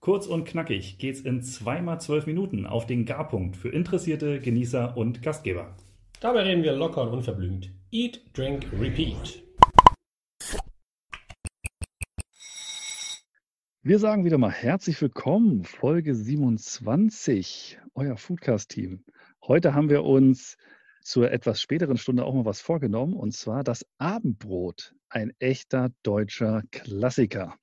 Kurz 0.00 0.28
und 0.28 0.44
knackig 0.44 0.98
geht's 0.98 1.20
in 1.20 1.42
zweimal 1.42 2.00
zwölf 2.00 2.26
Minuten 2.26 2.66
auf 2.66 2.86
den 2.86 3.04
Garpunkt 3.04 3.56
für 3.56 3.70
Interessierte, 3.70 4.38
Genießer 4.40 4.96
und 4.96 5.22
Gastgeber. 5.22 5.74
Dabei 6.20 6.42
reden 6.42 6.62
wir 6.62 6.72
locker 6.72 7.02
und 7.02 7.08
unverblümt. 7.08 7.72
Eat, 7.90 8.22
Drink, 8.32 8.68
Repeat. 8.78 9.42
Wir 13.82 13.98
sagen 13.98 14.24
wieder 14.24 14.38
mal 14.38 14.52
herzlich 14.52 15.02
willkommen, 15.02 15.64
Folge 15.64 16.14
27, 16.14 17.80
euer 17.94 18.16
Foodcast-Team. 18.16 19.04
Heute 19.48 19.74
haben 19.74 19.90
wir 19.90 20.04
uns 20.04 20.56
zur 21.02 21.32
etwas 21.32 21.60
späteren 21.60 21.96
Stunde 21.96 22.24
auch 22.24 22.34
mal 22.34 22.44
was 22.44 22.60
vorgenommen, 22.60 23.14
und 23.14 23.32
zwar 23.32 23.64
das 23.64 23.84
Abendbrot, 23.98 24.94
ein 25.08 25.32
echter 25.40 25.90
deutscher 26.04 26.62
Klassiker. 26.70 27.56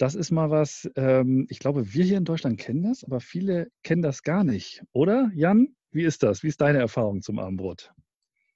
Das 0.00 0.14
ist 0.14 0.30
mal 0.30 0.50
was, 0.50 0.88
ähm, 0.96 1.46
ich 1.50 1.58
glaube, 1.58 1.92
wir 1.92 2.04
hier 2.06 2.16
in 2.16 2.24
Deutschland 2.24 2.58
kennen 2.58 2.84
das, 2.84 3.04
aber 3.04 3.20
viele 3.20 3.70
kennen 3.82 4.00
das 4.00 4.22
gar 4.22 4.44
nicht. 4.44 4.82
Oder, 4.94 5.30
Jan? 5.34 5.76
Wie 5.90 6.04
ist 6.04 6.22
das? 6.22 6.42
Wie 6.42 6.48
ist 6.48 6.62
deine 6.62 6.78
Erfahrung 6.78 7.20
zum 7.20 7.38
Abendbrot? 7.38 7.92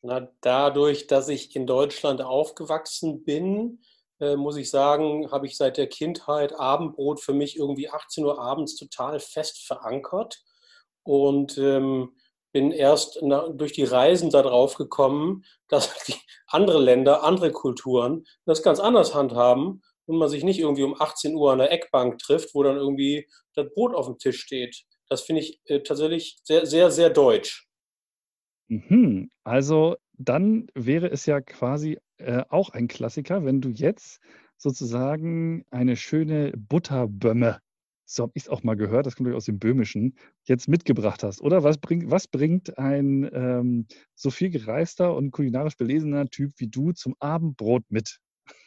Na, 0.00 0.26
dadurch, 0.40 1.06
dass 1.06 1.28
ich 1.28 1.54
in 1.54 1.66
Deutschland 1.66 2.22
aufgewachsen 2.22 3.24
bin, 3.24 3.82
äh, 4.20 4.36
muss 4.36 4.56
ich 4.56 4.70
sagen, 4.70 5.30
habe 5.30 5.46
ich 5.46 5.58
seit 5.58 5.76
der 5.76 5.86
Kindheit 5.86 6.58
Abendbrot 6.58 7.20
für 7.20 7.34
mich 7.34 7.58
irgendwie 7.58 7.90
18 7.90 8.24
Uhr 8.24 8.40
abends 8.40 8.76
total 8.76 9.20
fest 9.20 9.66
verankert 9.66 10.42
und 11.02 11.58
ähm, 11.58 12.16
bin 12.52 12.70
erst 12.70 13.18
na, 13.20 13.50
durch 13.50 13.72
die 13.72 13.84
Reisen 13.84 14.30
darauf 14.30 14.76
gekommen, 14.76 15.44
dass 15.68 15.90
andere 16.46 16.78
Länder, 16.80 17.22
andere 17.22 17.52
Kulturen 17.52 18.24
das 18.46 18.62
ganz 18.62 18.80
anders 18.80 19.14
handhaben 19.14 19.82
und 20.06 20.18
man 20.18 20.28
sich 20.28 20.44
nicht 20.44 20.60
irgendwie 20.60 20.82
um 20.82 21.00
18 21.00 21.34
Uhr 21.34 21.52
an 21.52 21.58
der 21.58 21.72
Eckbank 21.72 22.18
trifft, 22.18 22.54
wo 22.54 22.62
dann 22.62 22.76
irgendwie 22.76 23.26
das 23.54 23.72
Brot 23.74 23.94
auf 23.94 24.06
dem 24.06 24.18
Tisch 24.18 24.40
steht. 24.40 24.84
Das 25.08 25.22
finde 25.22 25.42
ich 25.42 25.60
äh, 25.66 25.80
tatsächlich 25.80 26.38
sehr, 26.44 26.66
sehr, 26.66 26.90
sehr 26.90 27.10
deutsch. 27.10 27.66
Mhm. 28.68 29.30
Also 29.44 29.96
dann 30.12 30.68
wäre 30.74 31.10
es 31.10 31.26
ja 31.26 31.40
quasi 31.40 31.98
äh, 32.18 32.44
auch 32.48 32.70
ein 32.70 32.88
Klassiker, 32.88 33.44
wenn 33.44 33.60
du 33.60 33.70
jetzt 33.70 34.20
sozusagen 34.56 35.64
eine 35.70 35.96
schöne 35.96 36.52
Butterbömme, 36.56 37.60
so 38.06 38.24
habe 38.24 38.32
ich 38.34 38.44
es 38.44 38.48
auch 38.48 38.62
mal 38.62 38.76
gehört, 38.76 39.06
das 39.06 39.16
kommt 39.16 39.32
aus 39.34 39.46
dem 39.46 39.58
Böhmischen, 39.58 40.16
jetzt 40.44 40.68
mitgebracht 40.68 41.22
hast. 41.22 41.40
Oder 41.40 41.64
was, 41.64 41.78
bring, 41.78 42.10
was 42.10 42.28
bringt 42.28 42.78
ein 42.78 43.28
ähm, 43.32 43.86
so 44.14 44.30
viel 44.30 44.50
gereister 44.50 45.14
und 45.14 45.30
kulinarisch 45.30 45.76
belesener 45.76 46.28
Typ 46.28 46.52
wie 46.58 46.68
du 46.68 46.92
zum 46.92 47.14
Abendbrot 47.18 47.84
mit? 47.88 48.20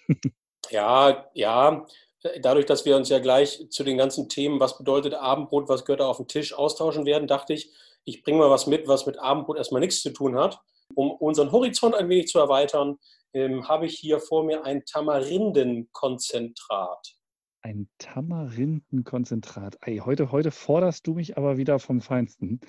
ja, 0.70 1.26
ja, 1.34 1.86
dadurch, 2.42 2.66
dass 2.66 2.86
wir 2.86 2.96
uns 2.96 3.10
ja 3.10 3.20
gleich 3.20 3.68
zu 3.70 3.84
den 3.84 3.98
ganzen 3.98 4.30
Themen, 4.30 4.60
was 4.60 4.78
bedeutet 4.78 5.14
Abendbrot, 5.14 5.70
was 5.70 5.86
gehört 5.86 6.02
da 6.02 6.08
auf 6.08 6.18
den 6.18 6.28
Tisch, 6.28 6.54
austauschen 6.54 7.06
werden, 7.06 7.28
dachte 7.28 7.54
ich, 7.54 7.72
ich 8.06 8.23
bringe 8.23 8.40
mal 8.40 8.50
was 8.50 8.66
mit, 8.68 8.88
was 8.88 9.06
mit 9.06 9.20
Abendbrot 9.20 9.58
erstmal 9.58 9.82
nichts 9.82 10.02
zu 10.02 10.12
tun 10.12 10.38
hat. 10.38 10.60
Um 10.95 11.12
unseren 11.12 11.52
Horizont 11.52 11.95
ein 11.95 12.10
wenig 12.10 12.27
zu 12.27 12.39
erweitern, 12.39 12.98
ähm, 13.33 13.67
habe 13.67 13.86
ich 13.86 14.00
hier 14.00 14.20
vor 14.20 14.44
mir 14.44 14.64
ein 14.64 14.86
Tamarindenkonzentrat. 14.86 17.16
Ein 17.61 17.89
Tamarindenkonzentrat. 17.98 19.77
Ey, 19.82 19.98
heute, 19.98 20.32
heute 20.32 20.52
forderst 20.52 21.06
du 21.06 21.16
mich 21.16 21.38
aber 21.38 21.58
wieder 21.58 21.80
vom 21.80 22.00
Feinsten. 22.00 22.61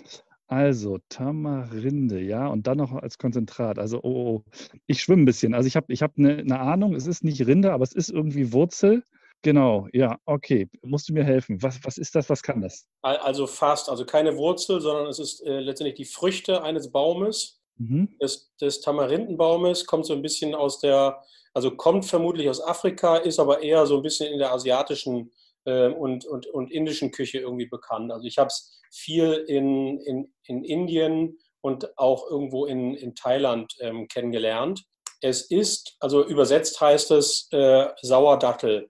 Also 0.49 0.99
Tamarinde, 1.11 2.21
ja, 2.21 2.47
und 2.47 2.67
dann 2.67 2.79
noch 2.79 2.93
als 2.95 3.19
Konzentrat. 3.19 3.79
Also, 3.79 3.99
oh, 4.03 4.09
oh. 4.09 4.43
oh. 4.47 4.51
ich 4.87 5.03
schwimme 5.03 5.23
ein 5.23 5.27
bisschen. 5.27 5.53
Also 5.53 5.67
ich 5.67 5.77
habe 5.77 5.93
ich 5.93 6.03
hab 6.03 6.17
eine, 6.17 6.39
eine 6.39 6.59
Ahnung, 6.59 6.95
es 6.95 7.07
ist 7.07 7.23
nicht 7.23 7.47
Rinde, 7.47 7.73
aber 7.73 7.85
es 7.85 7.93
ist 7.93 8.09
irgendwie 8.09 8.53
Wurzel. 8.53 9.05
Genau, 9.43 9.89
ja, 9.93 10.19
okay. 10.25 10.69
Musst 10.83 11.09
du 11.09 11.13
mir 11.13 11.23
helfen? 11.23 11.63
Was, 11.63 11.79
was 11.85 11.99
ist 11.99 12.15
das? 12.15 12.31
Was 12.31 12.43
kann 12.43 12.63
das? 12.63 12.87
Also 13.03 13.47
fast, 13.47 13.91
also 13.91 14.07
keine 14.07 14.37
Wurzel, 14.39 14.81
sondern 14.81 15.07
es 15.07 15.19
ist 15.19 15.45
äh, 15.47 15.61
letztendlich 15.61 15.97
die 15.97 16.07
Früchte 16.07 16.63
eines 16.63 16.91
Baumes, 16.91 17.61
mhm. 17.77 18.17
des, 18.21 18.51
des 18.57 18.81
Tamarindenbaumes, 18.81 19.85
kommt 19.85 20.07
so 20.07 20.15
ein 20.15 20.23
bisschen 20.23 20.55
aus 20.55 20.81
der, 20.81 21.23
also 21.53 21.71
kommt 21.73 22.07
vermutlich 22.07 22.49
aus 22.49 22.61
Afrika, 22.61 23.19
ist 23.19 23.39
aber 23.39 23.63
eher 23.63 23.87
so 23.87 23.97
ein 23.97 24.03
bisschen 24.03 24.33
in 24.33 24.39
der 24.39 24.53
asiatischen 24.53 25.31
äh, 25.69 25.89
und, 25.89 26.25
und, 26.25 26.47
und 26.47 26.73
indischen 26.73 27.11
Küche 27.11 27.39
irgendwie 27.39 27.67
bekannt. 27.67 28.11
Also 28.11 28.27
ich 28.27 28.39
habe 28.39 28.49
es 28.49 28.81
viel 28.91 29.45
in, 29.49 29.99
in, 30.01 30.33
in 30.45 30.65
Indien 30.65 31.39
und 31.61 31.99
auch 31.99 32.29
irgendwo 32.31 32.65
in, 32.65 32.95
in 32.95 33.15
Thailand 33.15 33.75
ähm, 33.81 34.09
kennengelernt. 34.09 34.85
Es 35.21 35.43
ist, 35.43 35.97
also 36.01 36.25
übersetzt 36.25 36.81
heißt 36.81 37.11
es 37.11 37.49
äh, 37.53 37.89
Sauerdattel 38.01 38.89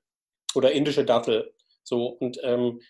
oder 0.54 0.72
indische 0.72 1.04
Dattel. 1.04 1.52
So, 1.82 2.06
und 2.06 2.38
ähm, 2.42 2.80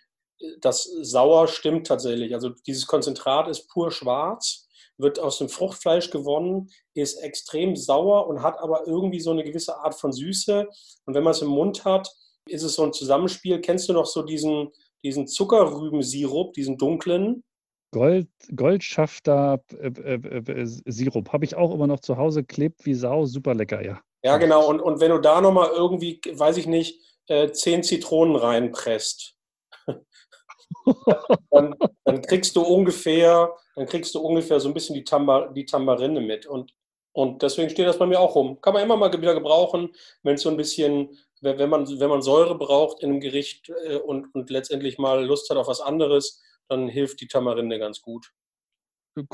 das 0.61 0.85
Sauer 1.03 1.49
stimmt 1.49 1.87
tatsächlich. 1.87 2.35
Also 2.35 2.51
dieses 2.67 2.87
Konzentrat 2.87 3.49
ist 3.49 3.69
pur 3.69 3.91
schwarz, 3.91 4.69
wird 4.99 5.19
aus 5.19 5.39
dem 5.39 5.49
Fruchtfleisch 5.49 6.11
gewonnen, 6.11 6.71
ist 6.95 7.23
extrem 7.23 7.77
sauer 7.77 8.27
und 8.27 8.43
hat 8.43 8.59
aber 8.59 8.87
irgendwie 8.87 9.21
so 9.21 9.31
eine 9.31 9.45
gewisse 9.45 9.79
Art 9.79 9.95
von 9.95 10.13
Süße. 10.13 10.69
Und 11.07 11.15
wenn 11.15 11.23
man 11.23 11.31
es 11.31 11.43
im 11.43 11.49
Mund 11.49 11.85
hat, 11.85 12.09
ist 12.49 12.63
es 12.63 12.75
so 12.75 12.85
ein 12.85 12.93
Zusammenspiel. 12.93 13.61
Kennst 13.61 13.89
du 13.89 13.93
noch 13.93 14.07
so 14.07 14.23
diesen, 14.23 14.71
diesen 15.03 15.27
Zuckerrübensirup, 15.27 16.53
diesen 16.55 16.77
dunklen? 16.79 17.45
Gold, 17.91 18.29
Goldschafter 18.55 19.63
äh, 19.79 19.89
äh, 19.89 20.63
äh, 20.63 20.67
Sirup 20.67 21.33
habe 21.33 21.45
ich 21.45 21.55
auch 21.57 21.73
immer 21.73 21.87
noch 21.87 22.01
zu 22.01 22.17
Hause, 22.17 22.45
klebt 22.45 22.85
wie 22.85 22.95
Sau, 22.95 23.25
super 23.25 23.55
lecker, 23.55 23.85
ja. 23.85 24.01
Ja, 24.23 24.37
genau. 24.37 24.69
Und, 24.69 24.81
und 24.81 25.01
wenn 25.01 25.11
du 25.11 25.19
da 25.19 25.41
nochmal 25.41 25.71
irgendwie, 25.73 26.21
weiß 26.31 26.57
ich 26.59 26.67
nicht, 26.67 27.01
äh, 27.29 27.51
zehn 27.53 27.83
Zitronen 27.83 28.37
reinpresst, 28.37 29.37
dann, 31.51 31.75
dann, 32.05 32.23
kriegst 32.23 32.57
du 32.57 32.63
ungefähr, 32.63 33.55
dann 33.75 33.87
kriegst 33.87 34.15
du 34.15 34.21
ungefähr 34.21 34.61
so 34.61 34.69
ein 34.69 34.75
bisschen 34.75 34.95
die, 34.95 35.05
Tamba, 35.05 35.49
die 35.49 35.65
Tambarinde 35.65 36.21
mit. 36.21 36.47
Und, 36.47 36.75
und 37.13 37.43
deswegen 37.43 37.71
steht 37.71 37.87
das 37.87 37.99
bei 37.99 38.07
mir 38.07 38.21
auch 38.21 38.35
rum. 38.35 38.61
Kann 38.61 38.75
man 38.75 38.83
immer 38.83 38.97
mal 38.97 39.13
wieder 39.13 39.35
gebrauchen, 39.35 39.91
wenn 40.23 40.35
es 40.35 40.43
so 40.43 40.51
ein 40.51 40.57
bisschen, 40.57 41.19
wenn 41.41 41.71
man, 41.71 41.89
wenn 42.01 42.11
man 42.11 42.23
Säure 42.23 42.57
braucht 42.57 43.03
in 43.03 43.11
einem 43.11 43.21
Gericht 43.21 43.71
äh, 43.87 43.97
und, 43.97 44.35
und 44.35 44.51
letztendlich 44.51 44.99
mal 44.99 45.25
Lust 45.25 45.51
hat 45.51 45.57
auf 45.57 45.69
was 45.69 45.81
anderes, 45.81 46.43
dann 46.69 46.89
hilft 46.89 47.21
die 47.21 47.29
Tamarinde 47.29 47.79
ganz 47.79 48.03
gut. 48.03 48.33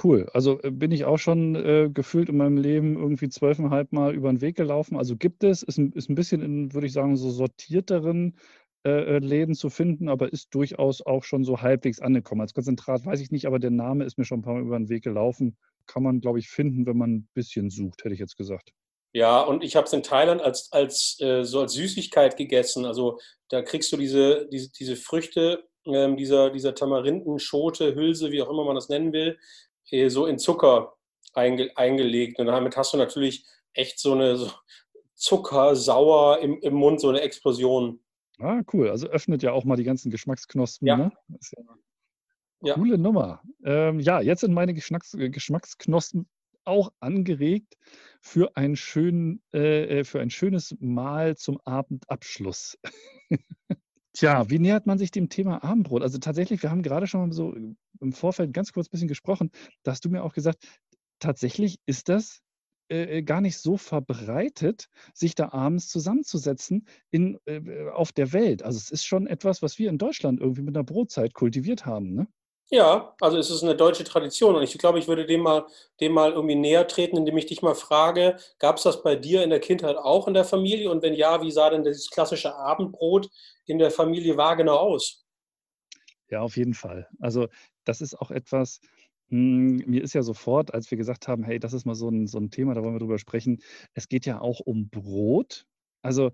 Cool. 0.03 0.29
Also 0.33 0.61
äh, 0.63 0.71
bin 0.71 0.93
ich 0.93 1.05
auch 1.05 1.19
schon 1.19 1.55
äh, 1.57 1.91
gefühlt 1.93 2.29
in 2.29 2.37
meinem 2.37 2.57
Leben 2.57 2.97
irgendwie 2.97 3.29
zwölfeinhalb 3.29 3.93
Mal 3.93 4.15
über 4.15 4.33
den 4.33 4.41
Weg 4.41 4.57
gelaufen. 4.57 4.97
Also 4.97 5.17
gibt 5.17 5.45
es, 5.45 5.63
ist 5.63 5.79
ein, 5.79 5.93
ist 5.93 6.09
ein 6.09 6.15
bisschen 6.15 6.41
in, 6.41 6.73
würde 6.73 6.87
ich 6.87 6.93
sagen, 6.93 7.17
so 7.17 7.31
sortierteren 7.31 8.39
äh, 8.87 9.17
äh, 9.17 9.19
Läden 9.19 9.55
zu 9.55 9.71
finden, 9.71 10.09
aber 10.09 10.33
ist 10.33 10.55
durchaus 10.55 11.01
auch 11.01 11.25
schon 11.25 11.45
so 11.45 11.61
halbwegs 11.61 12.01
angekommen. 12.01 12.41
Als 12.41 12.55
Konzentrat 12.55 13.05
weiß 13.05 13.21
ich 13.21 13.31
nicht, 13.31 13.47
aber 13.47 13.59
der 13.59 13.71
Name 13.71 14.05
ist 14.05 14.19
mir 14.19 14.25
schon 14.25 14.41
ein 14.41 14.43
paar 14.43 14.55
Mal 14.55 14.63
über 14.63 14.79
den 14.79 14.89
Weg 14.89 15.05
gelaufen. 15.05 15.57
Kann 15.87 16.03
man, 16.03 16.21
glaube 16.21 16.39
ich, 16.39 16.49
finden, 16.49 16.87
wenn 16.87 16.97
man 16.97 17.15
ein 17.15 17.29
bisschen 17.35 17.71
sucht, 17.71 18.05
hätte 18.05 18.15
ich 18.15 18.21
jetzt 18.21 18.37
gesagt. 18.37 18.73
Ja, 19.13 19.41
und 19.43 19.63
ich 19.63 19.77
habe 19.77 19.87
es 19.87 19.93
in 19.93 20.03
Thailand 20.03 20.43
als, 20.43 20.73
als, 20.73 21.19
äh, 21.21 21.45
so 21.45 21.61
als 21.61 21.75
Süßigkeit 21.75 22.37
gegessen. 22.37 22.85
Also 22.85 23.21
da 23.49 23.63
kriegst 23.63 23.93
du 23.93 23.97
diese, 23.97 24.49
diese, 24.49 24.73
diese 24.73 24.97
Früchte, 24.97 25.69
ähm, 25.87 26.17
dieser, 26.17 26.51
dieser 26.51 26.75
Tamarindenschote, 26.75 27.95
Hülse, 27.95 28.33
wie 28.33 28.43
auch 28.43 28.51
immer 28.51 28.65
man 28.65 28.75
das 28.75 28.89
nennen 28.89 29.13
will, 29.13 29.39
äh, 29.91 30.09
so 30.09 30.27
in 30.27 30.39
Zucker 30.39 30.95
einge 31.33 31.71
eingelegt. 31.77 32.41
Und 32.41 32.47
damit 32.47 32.77
hast 32.77 32.93
du 32.93 32.97
natürlich 32.97 33.45
echt 33.73 34.01
so 34.01 34.13
eine 34.13 34.37
so 34.37 34.51
Zucker, 35.15 35.77
sauer 35.77 36.41
im, 36.41 36.59
im 36.61 36.75
Mund, 36.75 37.01
so 37.01 37.09
eine 37.09 37.21
Explosion. 37.21 38.01
Ah, 38.41 38.63
cool. 38.73 38.91
Also 38.91 39.07
öffnet 39.07 39.43
ja 39.43 39.53
auch 39.53 39.65
mal 39.65 39.77
die 39.77 39.85
ganzen 39.85 40.11
Geschmacksknospen. 40.11 40.89
Ja. 40.89 40.97
Ne? 40.97 41.13
Ja 42.65 42.75
coole. 42.75 42.99
Nummer. 42.99 43.43
Ähm, 43.65 44.01
ja, 44.01 44.21
jetzt 44.21 44.41
sind 44.41 44.53
meine 44.53 44.75
Geschmacks 44.75 45.15
äh, 45.15 45.31
Geschmacksknospen 45.31 46.27
auch 46.65 46.93
angeregt 47.01 47.77
für 48.21 48.57
ein, 48.57 48.77
schön, 48.77 49.43
äh, 49.53 50.01
äh 50.01 50.05
für 50.05 50.21
ein 50.21 50.31
schönes 50.31 50.75
Mahl 50.81 51.37
zum 51.37 51.61
Abendabschluss. 51.65 52.79
Tja, 54.15 54.49
wie 54.49 54.61
nähert 54.61 54.87
man 54.87 54.99
sich 54.99 55.11
dem 55.11 55.29
Thema 55.29 55.65
Abendbrot? 55.65 56.03
Also 56.03 56.19
tatsächlich, 56.19 56.63
wir 56.63 56.71
haben 56.71 56.83
gerade 56.83 57.07
schon 57.07 57.29
mal 57.29 57.33
so 57.33 57.53
im 58.01 58.13
Vorfeld 58.13 58.53
ganz 58.53 58.73
kurz 58.73 58.87
ein 58.87 58.93
bisschen 58.93 59.09
gesprochen. 59.09 59.51
Da 59.83 59.91
hast 59.91 60.05
du 60.05 60.09
mir 60.09 60.23
auch 60.23 60.35
gesagt, 60.35 60.65
tatsächlich 61.19 61.79
ist 61.87 62.09
das 62.09 62.41
äh, 62.89 63.23
gar 63.23 63.41
nicht 63.41 63.59
so 63.59 63.77
verbreitet, 63.77 64.89
sich 65.15 65.35
da 65.35 65.53
abends 65.53 65.89
zusammenzusetzen 65.89 66.87
in, 67.11 67.39
äh, 67.47 67.89
auf 67.91 68.13
der 68.13 68.33
Welt. 68.33 68.63
Also 68.63 68.79
es 68.79 68.91
ist 68.91 69.05
schon 69.05 69.27
etwas, 69.27 69.63
was 69.63 69.79
wir 69.79 69.91
in 69.91 69.99
Deutschland 69.99 70.41
irgendwie 70.41 70.63
mit 70.63 70.77
einer 70.77 70.85
Brotzeit 70.85 71.35
kultiviert 71.35 71.87
haben. 71.87 72.15
Ne? 72.15 72.29
Ja, 72.71 73.15
also 73.21 73.37
es 73.37 73.51
ist 73.51 73.63
eine 73.63 73.77
deutsche 73.77 74.05
Tradition 74.05 74.55
und 74.57 74.63
ich 74.63 74.77
glaube, 74.79 74.99
ich 74.99 75.07
würde 75.07 75.27
dem 75.27 75.43
mal, 75.43 75.67
dem 76.01 76.13
mal 76.13 76.33
irgendwie 76.33 76.55
näher 76.55 76.87
treten, 76.89 77.17
indem 77.17 77.37
ich 77.37 77.47
dich 77.47 77.61
mal 77.63 77.75
frage, 77.75 78.39
gab 78.59 78.79
es 78.79 78.85
das 78.85 79.03
bei 79.03 79.17
dir 79.17 79.45
in 79.45 79.51
der 79.51 79.61
Kindheit 79.61 79.97
auch 79.97 80.27
in 80.27 80.35
der 80.35 80.45
Familie 80.45 80.91
und 80.91 81.03
wenn 81.03 81.13
ja, 81.15 81.43
wie 81.43 81.53
sah 81.53 81.69
denn 81.71 81.85
das 81.85 82.09
klassische 82.11 82.57
Abendbrot 82.57 83.29
in 83.67 83.79
der 83.79 83.91
Familie 83.91 84.37
Wagener 84.39 84.81
aus? 84.81 85.25
Ja, 86.31 86.41
auf 86.41 86.57
jeden 86.57 86.75
Fall. 86.75 87.07
Also 87.21 87.49
das 87.85 88.01
ist 88.01 88.19
auch 88.19 88.31
etwas, 88.31 88.81
hm, 89.29 89.77
mir 89.87 90.03
ist 90.03 90.15
ja 90.15 90.23
sofort, 90.23 90.73
als 90.73 90.91
wir 90.91 90.99
gesagt 90.99 91.29
haben, 91.29 91.45
hey, 91.45 91.59
das 91.59 91.75
ist 91.75 91.85
mal 91.85 91.95
so 91.95 92.09
ein, 92.09 92.27
so 92.27 92.39
ein 92.39 92.51
Thema, 92.51 92.75
da 92.75 92.83
wollen 92.83 92.95
wir 92.95 93.01
drüber 93.01 93.19
sprechen. 93.19 93.63
Es 93.93 94.09
geht 94.09 94.27
ja 94.27 94.41
auch 94.41 94.61
um 94.61 94.89
Brot. 94.89 95.67
Also 96.03 96.33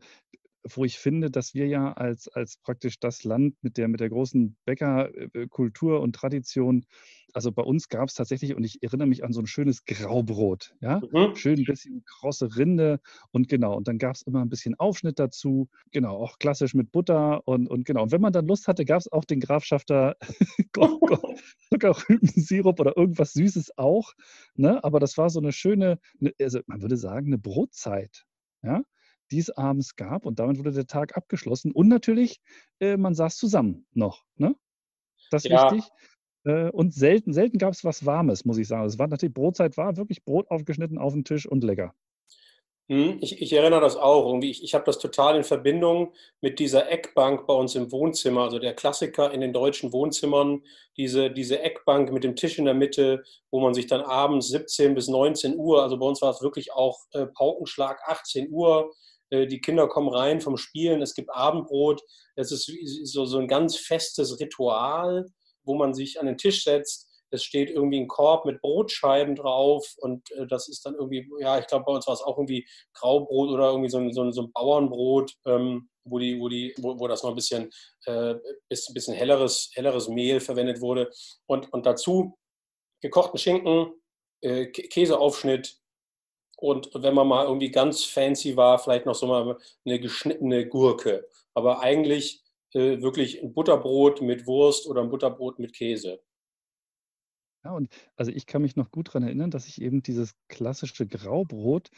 wo 0.68 0.84
ich 0.84 0.98
finde, 0.98 1.30
dass 1.30 1.54
wir 1.54 1.66
ja 1.66 1.92
als, 1.92 2.28
als 2.28 2.58
praktisch 2.58 2.98
das 3.00 3.24
Land 3.24 3.54
mit 3.62 3.76
der, 3.76 3.88
mit 3.88 4.00
der 4.00 4.10
großen 4.10 4.56
Bäckerkultur 4.64 6.00
und 6.00 6.14
Tradition, 6.14 6.84
also 7.32 7.52
bei 7.52 7.62
uns 7.62 7.88
gab 7.88 8.08
es 8.08 8.14
tatsächlich, 8.14 8.54
und 8.54 8.64
ich 8.64 8.82
erinnere 8.82 9.06
mich 9.06 9.24
an 9.24 9.32
so 9.32 9.40
ein 9.40 9.46
schönes 9.46 9.84
Graubrot, 9.84 10.74
ja, 10.80 11.00
mhm. 11.12 11.34
schön 11.36 11.58
ein 11.58 11.64
bisschen 11.64 12.04
krosse 12.04 12.56
Rinde 12.56 13.00
und 13.30 13.48
genau, 13.48 13.76
und 13.76 13.88
dann 13.88 13.98
gab 13.98 14.16
es 14.16 14.22
immer 14.22 14.42
ein 14.42 14.48
bisschen 14.48 14.74
Aufschnitt 14.78 15.18
dazu, 15.18 15.68
genau, 15.92 16.16
auch 16.16 16.38
klassisch 16.38 16.74
mit 16.74 16.92
Butter 16.92 17.46
und, 17.46 17.68
und 17.68 17.84
genau, 17.84 18.02
und 18.02 18.12
wenn 18.12 18.20
man 18.20 18.32
dann 18.32 18.46
Lust 18.46 18.68
hatte, 18.68 18.84
gab 18.84 19.00
es 19.00 19.10
auch 19.10 19.24
den 19.24 19.40
Grafschafter 19.40 20.16
Zuckerrübensirup 21.70 22.80
oder 22.80 22.96
irgendwas 22.96 23.32
Süßes 23.32 23.78
auch, 23.78 24.12
ne, 24.54 24.82
aber 24.84 25.00
das 25.00 25.16
war 25.16 25.30
so 25.30 25.40
eine 25.40 25.52
schöne, 25.52 25.98
ne, 26.18 26.34
also 26.40 26.60
man 26.66 26.82
würde 26.82 26.96
sagen, 26.96 27.28
eine 27.28 27.38
Brotzeit, 27.38 28.26
ja, 28.62 28.82
die 29.30 29.38
es 29.38 29.50
abends 29.50 29.96
gab. 29.96 30.26
Und 30.26 30.38
damit 30.38 30.58
wurde 30.58 30.72
der 30.72 30.86
Tag 30.86 31.16
abgeschlossen. 31.16 31.72
Und 31.72 31.88
natürlich, 31.88 32.40
äh, 32.80 32.96
man 32.96 33.14
saß 33.14 33.36
zusammen 33.36 33.86
noch. 33.92 34.24
Ne? 34.36 34.54
Das 35.30 35.44
ist 35.44 35.50
ja. 35.50 35.70
wichtig. 35.72 35.90
Äh, 36.44 36.70
und 36.70 36.94
selten, 36.94 37.32
selten 37.32 37.58
gab 37.58 37.72
es 37.72 37.84
was 37.84 38.06
Warmes, 38.06 38.44
muss 38.44 38.58
ich 38.58 38.68
sagen. 38.68 38.86
Es 38.86 38.98
war 38.98 39.08
natürlich 39.08 39.34
Brotzeit, 39.34 39.76
war 39.76 39.96
wirklich 39.96 40.24
Brot 40.24 40.50
aufgeschnitten 40.50 40.98
auf 40.98 41.12
den 41.12 41.24
Tisch 41.24 41.46
und 41.46 41.64
lecker. 41.64 41.94
Hm, 42.90 43.18
ich, 43.20 43.40
ich, 43.40 43.52
erinnere 43.52 43.82
das 43.82 43.96
auch. 43.96 44.26
Irgendwie. 44.26 44.50
Ich, 44.50 44.64
ich 44.64 44.74
habe 44.74 44.84
das 44.84 44.98
total 44.98 45.36
in 45.36 45.44
Verbindung 45.44 46.12
mit 46.40 46.58
dieser 46.58 46.90
Eckbank 46.90 47.46
bei 47.46 47.54
uns 47.54 47.76
im 47.76 47.92
Wohnzimmer. 47.92 48.42
Also 48.42 48.58
der 48.58 48.74
Klassiker 48.74 49.30
in 49.30 49.40
den 49.40 49.52
deutschen 49.52 49.92
Wohnzimmern, 49.92 50.64
diese, 50.96 51.30
diese 51.30 51.60
Eckbank 51.60 52.12
mit 52.12 52.24
dem 52.24 52.34
Tisch 52.34 52.58
in 52.58 52.64
der 52.64 52.74
Mitte, 52.74 53.22
wo 53.52 53.60
man 53.60 53.74
sich 53.74 53.86
dann 53.86 54.00
abends 54.00 54.48
17 54.48 54.96
bis 54.96 55.06
19 55.06 55.56
Uhr, 55.56 55.84
also 55.84 55.98
bei 55.98 56.06
uns 56.06 56.20
war 56.20 56.32
es 56.32 56.42
wirklich 56.42 56.72
auch 56.72 56.98
äh, 57.12 57.26
Paukenschlag 57.26 58.00
18 58.06 58.50
Uhr, 58.50 58.90
die 59.30 59.60
Kinder 59.60 59.88
kommen 59.88 60.08
rein 60.08 60.40
vom 60.40 60.56
Spielen, 60.56 61.02
es 61.02 61.14
gibt 61.14 61.30
Abendbrot. 61.30 62.02
Es 62.36 62.52
ist 62.52 62.70
so, 63.04 63.24
so 63.26 63.38
ein 63.38 63.48
ganz 63.48 63.76
festes 63.76 64.40
Ritual, 64.40 65.26
wo 65.64 65.74
man 65.74 65.94
sich 65.94 66.18
an 66.20 66.26
den 66.26 66.38
Tisch 66.38 66.64
setzt. 66.64 67.08
Es 67.32 67.44
steht 67.44 67.70
irgendwie 67.70 68.00
ein 68.00 68.08
Korb 68.08 68.44
mit 68.44 68.60
Brotscheiben 68.60 69.36
drauf 69.36 69.86
und 69.98 70.28
äh, 70.32 70.48
das 70.48 70.68
ist 70.68 70.84
dann 70.84 70.94
irgendwie, 70.94 71.30
ja, 71.38 71.60
ich 71.60 71.66
glaube, 71.68 71.84
bei 71.84 71.92
uns 71.92 72.06
war 72.08 72.14
es 72.14 72.22
auch 72.22 72.36
irgendwie 72.36 72.66
Graubrot 72.94 73.50
oder 73.50 73.70
irgendwie 73.70 73.88
so 73.88 73.98
ein, 73.98 74.12
so 74.12 74.22
ein, 74.22 74.32
so 74.32 74.42
ein 74.42 74.52
Bauernbrot, 74.52 75.32
ähm, 75.46 75.88
wo, 76.04 76.18
die, 76.18 76.40
wo, 76.40 76.48
die, 76.48 76.74
wo, 76.78 76.98
wo 76.98 77.06
das 77.06 77.22
noch 77.22 77.30
ein 77.30 77.36
bisschen, 77.36 77.70
äh, 78.06 78.34
bisschen, 78.68 78.94
bisschen 78.94 79.14
helleres, 79.14 79.70
helleres 79.74 80.08
Mehl 80.08 80.40
verwendet 80.40 80.80
wurde. 80.80 81.08
Und, 81.46 81.72
und 81.72 81.86
dazu 81.86 82.36
gekochten 83.00 83.38
Schinken, 83.38 83.92
äh, 84.40 84.66
Käseaufschnitt, 84.66 85.79
und 86.60 86.90
wenn 86.94 87.14
man 87.14 87.28
mal 87.28 87.46
irgendwie 87.46 87.70
ganz 87.70 88.04
fancy 88.04 88.56
war, 88.56 88.78
vielleicht 88.78 89.06
noch 89.06 89.14
so 89.14 89.26
mal 89.26 89.58
eine 89.84 90.00
geschnittene 90.00 90.68
Gurke. 90.68 91.26
Aber 91.54 91.80
eigentlich 91.80 92.42
äh, 92.72 93.00
wirklich 93.00 93.42
ein 93.42 93.52
Butterbrot 93.52 94.22
mit 94.22 94.46
Wurst 94.46 94.86
oder 94.86 95.02
ein 95.02 95.10
Butterbrot 95.10 95.58
mit 95.58 95.72
Käse. 95.72 96.20
Ja, 97.64 97.72
und 97.72 97.88
also 98.16 98.32
ich 98.32 98.46
kann 98.46 98.62
mich 98.62 98.76
noch 98.76 98.90
gut 98.90 99.08
daran 99.08 99.24
erinnern, 99.24 99.50
dass 99.50 99.66
ich 99.66 99.82
eben 99.82 100.02
dieses 100.02 100.34
klassische 100.48 101.06
Graubrot 101.06 101.90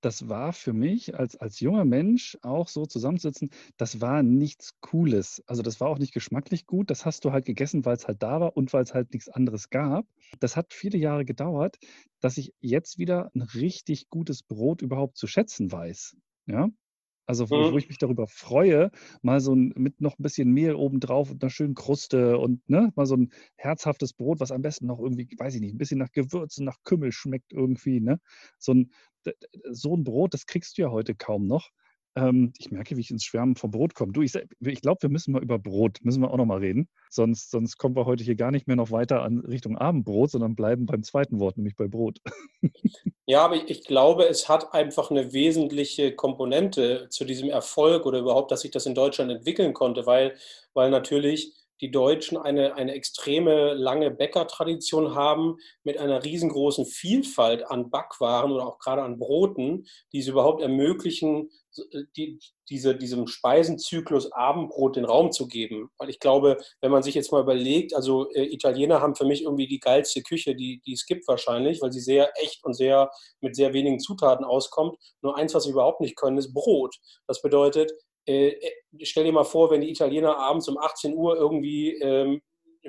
das 0.00 0.28
war 0.28 0.52
für 0.52 0.72
mich 0.72 1.18
als, 1.18 1.36
als 1.36 1.60
junger 1.60 1.84
Mensch 1.84 2.38
auch 2.42 2.68
so 2.68 2.86
zusammensitzen, 2.86 3.50
das 3.76 4.00
war 4.00 4.22
nichts 4.22 4.74
Cooles. 4.80 5.42
Also 5.46 5.62
das 5.62 5.80
war 5.80 5.88
auch 5.88 5.98
nicht 5.98 6.14
geschmacklich 6.14 6.66
gut. 6.66 6.90
Das 6.90 7.04
hast 7.04 7.24
du 7.24 7.32
halt 7.32 7.44
gegessen, 7.44 7.84
weil 7.84 7.96
es 7.96 8.06
halt 8.06 8.22
da 8.22 8.40
war 8.40 8.56
und 8.56 8.72
weil 8.72 8.82
es 8.82 8.94
halt 8.94 9.12
nichts 9.12 9.28
anderes 9.28 9.70
gab. 9.70 10.06
Das 10.40 10.56
hat 10.56 10.72
viele 10.72 10.98
Jahre 10.98 11.24
gedauert, 11.24 11.78
dass 12.20 12.38
ich 12.38 12.54
jetzt 12.60 12.98
wieder 12.98 13.30
ein 13.34 13.42
richtig 13.42 14.08
gutes 14.08 14.42
Brot 14.42 14.82
überhaupt 14.82 15.16
zu 15.16 15.26
schätzen 15.26 15.70
weiß. 15.72 16.16
Ja, 16.46 16.68
also 17.28 17.50
wo, 17.50 17.58
mhm. 17.58 17.72
wo, 17.72 17.78
ich 17.78 17.88
mich 17.88 17.98
darüber 17.98 18.26
freue, 18.26 18.90
mal 19.20 19.40
so 19.40 19.54
ein, 19.54 19.74
mit 19.76 20.00
noch 20.00 20.18
ein 20.18 20.22
bisschen 20.22 20.50
Mehl 20.50 20.74
obendrauf 20.74 21.30
und 21.30 21.42
einer 21.42 21.50
schönen 21.50 21.74
Kruste 21.74 22.38
und 22.38 22.66
ne, 22.70 22.90
mal 22.96 23.04
so 23.04 23.16
ein 23.16 23.32
herzhaftes 23.56 24.14
Brot, 24.14 24.40
was 24.40 24.50
am 24.50 24.62
besten 24.62 24.86
noch 24.86 24.98
irgendwie, 24.98 25.28
weiß 25.36 25.54
ich 25.54 25.60
nicht, 25.60 25.74
ein 25.74 25.78
bisschen 25.78 25.98
nach 25.98 26.10
Gewürzen, 26.10 26.64
nach 26.64 26.78
Kümmel 26.84 27.12
schmeckt 27.12 27.52
irgendwie. 27.52 28.00
Ne? 28.00 28.18
So, 28.58 28.72
ein, 28.72 28.90
so 29.70 29.94
ein 29.94 30.04
Brot, 30.04 30.32
das 30.32 30.46
kriegst 30.46 30.78
du 30.78 30.82
ja 30.82 30.90
heute 30.90 31.14
kaum 31.14 31.46
noch. 31.46 31.68
Ähm, 32.16 32.52
ich 32.58 32.70
merke, 32.70 32.96
wie 32.96 33.00
ich 33.00 33.10
ins 33.10 33.24
Schwärmen 33.24 33.56
vom 33.56 33.70
Brot 33.70 33.94
komme. 33.94 34.12
Du, 34.12 34.22
ich, 34.22 34.32
ich 34.60 34.80
glaube, 34.80 35.02
wir 35.02 35.08
müssen 35.08 35.32
mal 35.32 35.42
über 35.42 35.58
Brot, 35.58 35.98
müssen 36.02 36.22
wir 36.22 36.30
auch 36.30 36.36
noch 36.36 36.46
mal 36.46 36.58
reden. 36.58 36.88
Sonst, 37.10 37.50
sonst 37.50 37.78
kommen 37.78 37.96
wir 37.96 38.06
heute 38.06 38.24
hier 38.24 38.36
gar 38.36 38.50
nicht 38.50 38.66
mehr 38.66 38.76
noch 38.76 38.90
weiter 38.90 39.22
an 39.22 39.40
Richtung 39.40 39.76
Abendbrot, 39.76 40.30
sondern 40.30 40.54
bleiben 40.54 40.86
beim 40.86 41.02
zweiten 41.02 41.38
Wort, 41.38 41.56
nämlich 41.56 41.76
bei 41.76 41.88
Brot. 41.88 42.18
Ja, 43.30 43.44
aber 43.44 43.56
ich, 43.56 43.84
glaube, 43.84 44.24
es 44.24 44.48
hat 44.48 44.72
einfach 44.72 45.10
eine 45.10 45.34
wesentliche 45.34 46.14
Komponente 46.14 47.08
zu 47.10 47.26
diesem 47.26 47.50
Erfolg 47.50 48.06
oder 48.06 48.20
überhaupt, 48.20 48.50
dass 48.50 48.62
sich 48.62 48.70
das 48.70 48.86
in 48.86 48.94
Deutschland 48.94 49.30
entwickeln 49.30 49.74
konnte, 49.74 50.06
weil, 50.06 50.34
weil 50.72 50.88
natürlich 50.88 51.52
die 51.80 51.90
Deutschen 51.90 52.36
eine, 52.38 52.74
eine 52.74 52.92
extreme 52.94 53.74
lange 53.74 54.10
Bäckertradition 54.10 55.14
haben 55.14 55.56
mit 55.84 55.98
einer 55.98 56.24
riesengroßen 56.24 56.86
Vielfalt 56.86 57.70
an 57.70 57.90
Backwaren 57.90 58.52
oder 58.52 58.66
auch 58.66 58.78
gerade 58.78 59.02
an 59.02 59.18
Broten, 59.18 59.86
die 60.12 60.20
es 60.20 60.28
überhaupt 60.28 60.62
ermöglichen, 60.62 61.50
äh, 61.92 62.04
die, 62.16 62.38
diese, 62.68 62.94
diesem 62.94 63.26
Speisenzyklus 63.26 64.30
Abendbrot 64.32 64.96
den 64.96 65.04
Raum 65.04 65.32
zu 65.32 65.48
geben. 65.48 65.90
Weil 65.98 66.10
ich 66.10 66.20
glaube, 66.20 66.58
wenn 66.80 66.90
man 66.90 67.02
sich 67.02 67.14
jetzt 67.14 67.32
mal 67.32 67.42
überlegt, 67.42 67.94
also 67.94 68.30
äh, 68.32 68.44
Italiener 68.44 69.00
haben 69.00 69.14
für 69.14 69.24
mich 69.24 69.42
irgendwie 69.42 69.66
die 69.66 69.80
geilste 69.80 70.22
Küche, 70.22 70.54
die, 70.54 70.82
die 70.84 70.92
es 70.92 71.06
gibt 71.06 71.26
wahrscheinlich, 71.28 71.80
weil 71.80 71.92
sie 71.92 72.00
sehr 72.00 72.30
echt 72.42 72.64
und 72.64 72.74
sehr 72.74 73.10
mit 73.40 73.56
sehr 73.56 73.72
wenigen 73.72 74.00
Zutaten 74.00 74.44
auskommt. 74.44 74.98
Nur 75.22 75.36
eins, 75.36 75.54
was 75.54 75.64
sie 75.64 75.70
überhaupt 75.70 76.00
nicht 76.00 76.16
können, 76.16 76.38
ist 76.38 76.52
Brot. 76.52 76.96
Das 77.26 77.40
bedeutet, 77.40 77.92
äh, 78.28 78.48
äh, 78.48 78.72
stell 79.02 79.24
dir 79.24 79.32
mal 79.32 79.44
vor, 79.44 79.70
wenn 79.70 79.80
die 79.80 79.90
Italiener 79.90 80.36
abends 80.36 80.68
um 80.68 80.78
18 80.78 81.14
Uhr 81.14 81.36
irgendwie, 81.36 81.94
ähm, 81.94 82.42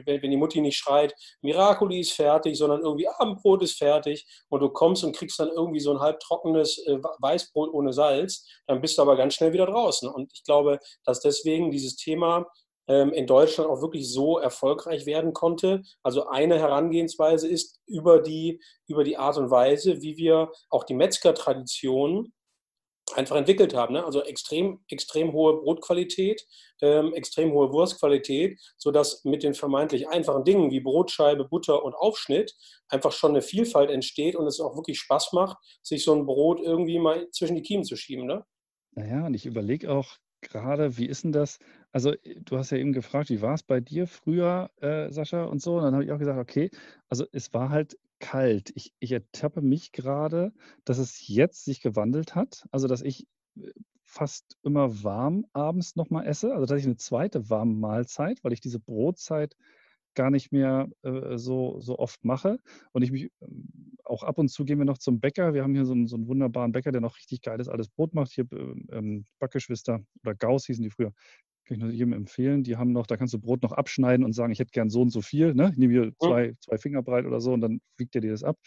wenn, 0.05 0.21
wenn, 0.21 0.31
die 0.31 0.37
Mutti 0.37 0.61
nicht 0.61 0.77
schreit, 0.77 1.13
Miracoli 1.41 2.01
ist 2.01 2.11
fertig, 2.11 2.57
sondern 2.57 2.81
irgendwie 2.81 3.07
Abendbrot 3.07 3.63
ist 3.63 3.77
fertig 3.77 4.27
und 4.49 4.59
du 4.59 4.69
kommst 4.69 5.03
und 5.03 5.15
kriegst 5.15 5.39
dann 5.39 5.49
irgendwie 5.49 5.79
so 5.79 5.91
ein 5.91 5.99
halbtrockenes 5.99 6.79
äh, 6.87 6.97
Weißbrot 7.19 7.73
ohne 7.73 7.93
Salz, 7.93 8.45
dann 8.67 8.81
bist 8.81 8.97
du 8.97 9.01
aber 9.01 9.15
ganz 9.15 9.33
schnell 9.33 9.53
wieder 9.53 9.65
draußen. 9.65 10.09
Und 10.09 10.31
ich 10.33 10.43
glaube, 10.43 10.79
dass 11.05 11.21
deswegen 11.21 11.71
dieses 11.71 11.95
Thema 11.95 12.45
ähm, 12.89 13.13
in 13.13 13.25
Deutschland 13.25 13.69
auch 13.69 13.81
wirklich 13.81 14.11
so 14.11 14.39
erfolgreich 14.39 15.05
werden 15.05 15.31
konnte. 15.33 15.83
Also 16.03 16.27
eine 16.27 16.59
Herangehensweise 16.59 17.47
ist 17.47 17.79
über 17.85 18.19
die, 18.19 18.61
über 18.87 19.03
die 19.05 19.17
Art 19.17 19.37
und 19.37 19.49
Weise, 19.49 20.01
wie 20.01 20.17
wir 20.17 20.51
auch 20.69 20.83
die 20.83 20.95
Metzgertradition 20.95 22.33
einfach 23.13 23.35
entwickelt 23.35 23.73
haben. 23.73 23.93
Ne? 23.93 24.03
Also 24.03 24.23
extrem, 24.23 24.79
extrem 24.89 25.33
hohe 25.33 25.61
Brotqualität, 25.61 26.45
ähm, 26.81 27.13
extrem 27.13 27.51
hohe 27.51 27.71
Wurstqualität, 27.71 28.59
sodass 28.77 29.23
mit 29.25 29.43
den 29.43 29.53
vermeintlich 29.53 30.07
einfachen 30.07 30.43
Dingen 30.43 30.71
wie 30.71 30.79
Brotscheibe, 30.79 31.45
Butter 31.45 31.83
und 31.83 31.95
Aufschnitt 31.95 32.53
einfach 32.87 33.11
schon 33.11 33.31
eine 33.31 33.41
Vielfalt 33.41 33.89
entsteht 33.89 34.35
und 34.35 34.47
es 34.47 34.59
auch 34.59 34.75
wirklich 34.75 34.99
Spaß 34.99 35.33
macht, 35.33 35.57
sich 35.83 36.03
so 36.03 36.13
ein 36.13 36.25
Brot 36.25 36.59
irgendwie 36.59 36.99
mal 36.99 37.29
zwischen 37.31 37.55
die 37.55 37.61
Kiemen 37.61 37.83
zu 37.83 37.95
schieben. 37.95 38.25
Ne? 38.25 38.43
Naja, 38.91 39.25
und 39.25 39.33
ich 39.33 39.45
überlege 39.45 39.91
auch 39.91 40.17
gerade, 40.41 40.97
wie 40.97 41.05
ist 41.05 41.23
denn 41.23 41.31
das? 41.31 41.59
Also, 41.91 42.13
du 42.23 42.57
hast 42.57 42.71
ja 42.71 42.77
eben 42.77 42.93
gefragt, 42.93 43.29
wie 43.29 43.41
war 43.41 43.53
es 43.53 43.63
bei 43.63 43.79
dir 43.79 44.07
früher, 44.07 44.69
äh, 44.81 45.11
Sascha, 45.11 45.43
und 45.43 45.61
so. 45.61 45.77
Und 45.77 45.83
dann 45.83 45.93
habe 45.93 46.03
ich 46.03 46.11
auch 46.11 46.19
gesagt, 46.19 46.39
okay, 46.39 46.69
also 47.09 47.25
es 47.31 47.53
war 47.53 47.69
halt 47.69 47.97
kalt. 48.19 48.71
Ich, 48.75 48.93
ich 48.99 49.11
ertappe 49.11 49.61
mich 49.61 49.91
gerade, 49.91 50.53
dass 50.85 50.97
es 50.97 51.27
jetzt 51.27 51.65
sich 51.65 51.81
gewandelt 51.81 52.35
hat. 52.35 52.65
Also, 52.71 52.87
dass 52.87 53.01
ich 53.01 53.27
äh, 53.57 53.71
fast 54.03 54.57
immer 54.63 55.03
warm 55.03 55.45
abends 55.53 55.95
nochmal 55.95 56.27
esse. 56.27 56.53
Also, 56.53 56.65
dass 56.65 56.79
ich 56.79 56.85
eine 56.85 56.97
zweite 56.97 57.49
warme 57.49 57.73
Mahlzeit, 57.73 58.43
weil 58.43 58.53
ich 58.53 58.61
diese 58.61 58.79
Brotzeit 58.79 59.55
gar 60.15 60.31
nicht 60.31 60.51
mehr 60.51 60.89
äh, 61.03 61.37
so, 61.37 61.79
so 61.79 61.97
oft 61.99 62.25
mache. 62.25 62.59
Und 62.91 63.03
ich 63.03 63.11
mich 63.11 63.31
ähm, 63.41 63.97
auch 64.03 64.23
ab 64.23 64.37
und 64.37 64.49
zu 64.49 64.65
gehen 64.65 64.79
wir 64.79 64.85
noch 64.85 64.97
zum 64.97 65.19
Bäcker. 65.19 65.53
Wir 65.53 65.63
haben 65.63 65.73
hier 65.73 65.85
so 65.85 65.93
einen, 65.93 66.07
so 66.07 66.15
einen 66.15 66.27
wunderbaren 66.27 66.71
Bäcker, 66.71 66.91
der 66.91 67.01
noch 67.01 67.17
richtig 67.17 67.41
geiles 67.41 67.69
altes 67.69 67.89
Brot 67.89 68.13
macht. 68.13 68.31
Hier 68.31 68.45
ähm, 68.51 68.87
ähm 68.91 69.25
Backgeschwister 69.39 70.01
oder 70.23 70.35
Gauss 70.35 70.65
hießen 70.65 70.83
die 70.83 70.89
früher. 70.89 71.13
Kann 71.69 71.77
ich 71.77 71.83
nur 71.83 71.91
jedem 71.91 72.13
empfehlen. 72.13 72.63
Die 72.63 72.77
haben 72.77 72.91
noch, 72.91 73.05
da 73.05 73.15
kannst 73.15 73.35
du 73.35 73.39
Brot 73.39 73.61
noch 73.61 73.73
abschneiden 73.73 74.25
und 74.25 74.33
sagen, 74.33 74.51
ich 74.51 74.57
hätte 74.57 74.71
gern 74.71 74.89
so 74.89 75.03
und 75.03 75.11
so 75.11 75.21
viel. 75.21 75.53
Ne? 75.53 75.69
Ich 75.71 75.77
nehme 75.77 75.93
hier 75.93 76.13
zwei, 76.17 76.55
zwei 76.61 76.79
Finger 76.79 77.03
breit 77.03 77.27
oder 77.27 77.39
so 77.41 77.53
und 77.53 77.61
dann 77.61 77.79
wiegt 77.95 78.15
er 78.15 78.21
dir 78.21 78.31
das 78.31 78.43
ab. 78.43 78.57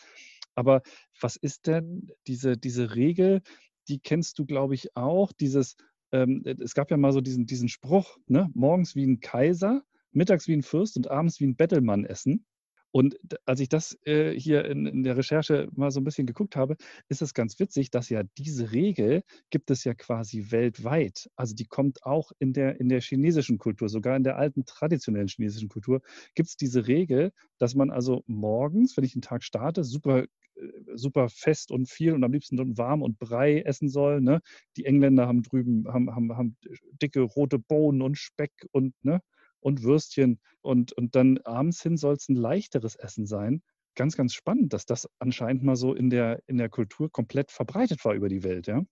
Aber 0.55 0.83
was 1.21 1.35
ist 1.35 1.67
denn 1.67 2.13
diese, 2.29 2.57
diese 2.57 2.95
Regel, 2.95 3.41
die 3.89 3.99
kennst 3.99 4.39
du, 4.39 4.47
glaube 4.47 4.77
ich, 4.77 4.95
auch, 4.95 5.33
dieses, 5.33 5.75
ähm, 6.13 6.45
es 6.45 6.75
gab 6.75 6.93
ja 6.93 6.97
mal 6.97 7.13
so 7.13 7.21
diesen, 7.21 7.45
diesen 7.45 7.69
Spruch, 7.69 8.19
ne? 8.29 8.49
morgens 8.55 8.95
wie 8.95 9.05
ein 9.05 9.19
Kaiser, 9.19 9.83
mittags 10.13 10.47
wie 10.47 10.55
ein 10.55 10.63
Fürst 10.63 10.97
und 10.97 11.11
abends 11.11 11.41
wie 11.41 11.47
ein 11.49 11.57
Bettelmann 11.57 12.05
essen. 12.05 12.47
Und 12.93 13.19
als 13.47 13.61
ich 13.61 13.69
das 13.69 13.99
äh, 14.05 14.39
hier 14.39 14.67
in, 14.67 14.87
in, 14.87 15.03
der 15.03 15.17
Recherche 15.17 15.69
mal 15.75 15.91
so 15.91 16.01
ein 16.01 16.05
bisschen 16.05 16.27
geguckt 16.27 16.57
habe, 16.57 16.77
ist 17.09 17.23
es 17.23 17.35
ganz 17.35 17.59
witzig, 17.59 17.91
dass 17.91 18.11
ja 18.11 18.23
diese 18.37 18.73
Regel 18.73 19.23
gibt 19.51 19.71
es 19.71 19.85
ja 19.85 19.95
quasi 19.95 20.51
weltweit. 20.51 21.31
Also 21.35 21.55
die 21.55 21.67
kommt 21.67 22.05
auch 22.05 22.33
in 22.39 22.53
der, 22.53 22.79
in 22.81 22.89
der 22.89 23.01
chinesischen 23.01 23.59
Kultur, 23.59 23.89
sogar 23.89 24.17
in 24.17 24.25
der 24.25 24.37
alten 24.37 24.67
traditionellen 24.67 25.29
chinesischen 25.29 25.71
Kultur 25.71 26.03
gibt 26.35 26.51
es 26.51 26.57
diese 26.57 26.87
Regel, 26.87 27.33
dass 27.59 27.75
man 27.75 27.91
also 27.91 28.23
morgens, 28.27 28.97
wenn 28.97 29.05
ich 29.05 29.15
den 29.15 29.23
Tag 29.23 29.43
starte, 29.43 29.85
super 29.85 30.25
äh, 30.57 30.69
super 30.95 31.29
fest 31.31 31.71
und 31.73 31.89
viel 31.89 32.13
und 32.13 32.25
am 32.25 32.33
liebsten 32.33 32.77
warm 32.77 33.03
und 33.03 33.19
Brei 33.19 33.63
essen 33.63 33.89
soll. 33.89 34.21
Ne? 34.21 34.41
Die 34.77 34.85
Engländer 34.85 35.27
haben 35.27 35.43
drüben 35.43 35.87
haben, 35.89 36.15
haben, 36.15 36.37
haben 36.37 36.57
dicke 37.01 37.23
rote 37.23 37.59
Bohnen 37.59 38.03
und 38.03 38.19
Speck 38.19 38.53
und 38.73 38.95
ne? 39.03 39.23
Und 39.63 39.83
Würstchen. 39.83 40.41
Und, 40.61 40.93
und 40.93 41.15
dann 41.15 41.39
abends 41.39 41.83
hin 41.83 41.97
soll 41.97 42.15
es 42.15 42.29
ein 42.29 42.37
leichteres 42.37 42.97
Essen 42.97 43.27
sein. 43.27 43.63
Ganz, 43.95 44.17
ganz 44.17 44.35
spannend, 44.35 44.73
dass 44.73 44.87
das 44.87 45.09
anscheinend 45.19 45.63
mal 45.63 45.77
so 45.77 45.95
in 45.95 46.11
der, 46.11 46.41
in 46.47 46.59
der 46.59 46.69
Kultur 46.69 47.11
komplett 47.11 47.51
verbreitet 47.51 48.05
war 48.05 48.15
über 48.15 48.29
die 48.29 48.43
Welt, 48.43 48.67
ja. 48.67 48.83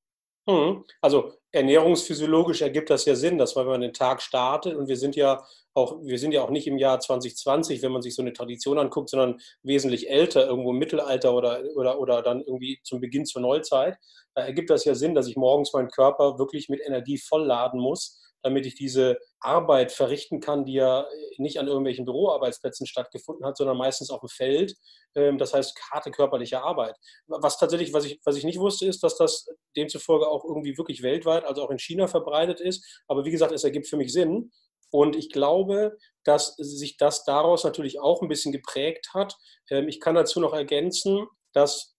Mhm. 0.47 0.85
Also 1.01 1.35
ernährungsphysiologisch 1.53 2.63
ergibt 2.63 2.91
das 2.91 3.05
ja 3.05 3.15
Sinn, 3.15 3.39
dass 3.39 3.57
wenn 3.57 3.67
man 3.67 3.81
den 3.81 3.93
Tag 3.93 4.23
startet 4.23 4.75
und 4.75 4.89
wir 4.89 4.97
sind 4.97 5.15
ja 5.17 5.45
auch, 5.75 6.03
wir 6.03 6.19
sind 6.19 6.33
ja 6.33 6.43
auch 6.43 6.51
nicht 6.51 6.67
im 6.67 6.79
Jahr 6.79 6.99
2020, 6.99 7.83
wenn 7.83 7.93
man 7.93 8.03
sich 8.03 8.15
so 8.15 8.23
eine 8.23 8.33
Tradition 8.33 8.79
anguckt, 8.79 9.11
sondern 9.11 9.41
wesentlich 9.63 10.11
älter, 10.11 10.47
irgendwo 10.47 10.71
im 10.71 10.79
Mittelalter 10.79 11.35
oder, 11.35 11.63
oder, 11.77 12.01
oder 12.01 12.23
dann 12.23 12.41
irgendwie 12.41 12.81
zum 12.83 13.01
Beginn 13.01 13.27
zur 13.27 13.43
Neuzeit. 13.43 13.97
Da 14.35 14.43
ergibt 14.43 14.71
das 14.71 14.85
ja 14.85 14.95
Sinn, 14.95 15.15
dass 15.15 15.29
ich 15.29 15.37
morgens 15.37 15.73
meinen 15.73 15.89
Körper 15.89 16.39
wirklich 16.39 16.69
mit 16.69 16.81
Energie 16.85 17.19
vollladen 17.19 17.81
muss, 17.81 18.21
damit 18.43 18.67
ich 18.67 18.75
diese 18.75 19.19
Arbeit 19.41 19.93
verrichten 19.93 20.41
kann, 20.41 20.65
die 20.65 20.75
ja 20.75 21.07
nicht 21.39 21.59
an 21.59 21.67
irgendwelchen 21.67 22.05
Büroarbeitsplätzen 22.05 22.87
stattgefunden 22.87 23.45
hat, 23.47 23.57
sondern 23.57 23.77
meistens 23.77 24.11
auf 24.11 24.21
dem 24.21 24.29
Feld. 24.29 24.75
Ähm, 25.15 25.39
das 25.39 25.55
heißt, 25.55 25.79
harte 25.91 26.11
körperliche 26.11 26.63
Arbeit. 26.63 26.97
Was 27.27 27.59
tatsächlich, 27.59 27.93
was 27.93 28.05
ich, 28.05 28.21
was 28.25 28.37
ich 28.37 28.45
nicht 28.45 28.59
wusste, 28.59 28.87
ist, 28.87 29.03
dass 29.03 29.17
das 29.17 29.47
demzufolge 29.77 30.29
auch 30.29 30.45
irgendwie 30.45 30.77
wirklich 30.77 31.03
weltweit, 31.03 31.45
also 31.45 31.63
auch 31.63 31.71
in 31.71 31.79
China 31.79 32.07
verbreitet 32.07 32.61
ist. 32.61 33.03
Aber 33.09 33.25
wie 33.25 33.31
gesagt, 33.31 33.53
es 33.53 33.65
ergibt 33.65 33.89
für 33.89 33.97
mich 33.97 34.13
Sinn. 34.13 34.51
Und 34.93 35.17
ich 35.17 35.31
glaube, 35.31 35.97
dass 36.25 36.57
sich 36.57 36.97
das 36.97 37.25
daraus 37.25 37.65
natürlich 37.65 38.01
auch 38.01 38.23
ein 38.23 38.29
bisschen 38.29 38.53
geprägt 38.53 39.11
hat. 39.15 39.37
Ähm, 39.71 39.89
ich 39.89 40.01
kann 40.01 40.15
dazu 40.15 40.41
noch 40.41 40.53
ergänzen, 40.53 41.27
dass 41.53 41.95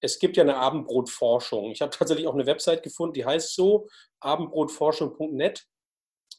es 0.00 0.18
gibt 0.18 0.36
ja 0.36 0.42
eine 0.42 0.56
Abendbrotforschung. 0.56 1.70
Ich 1.70 1.82
habe 1.82 1.90
tatsächlich 1.96 2.26
auch 2.26 2.34
eine 2.34 2.46
Website 2.46 2.82
gefunden, 2.82 3.14
die 3.14 3.24
heißt 3.24 3.54
so 3.54 3.86
abendbrotforschung.net. 4.20 5.66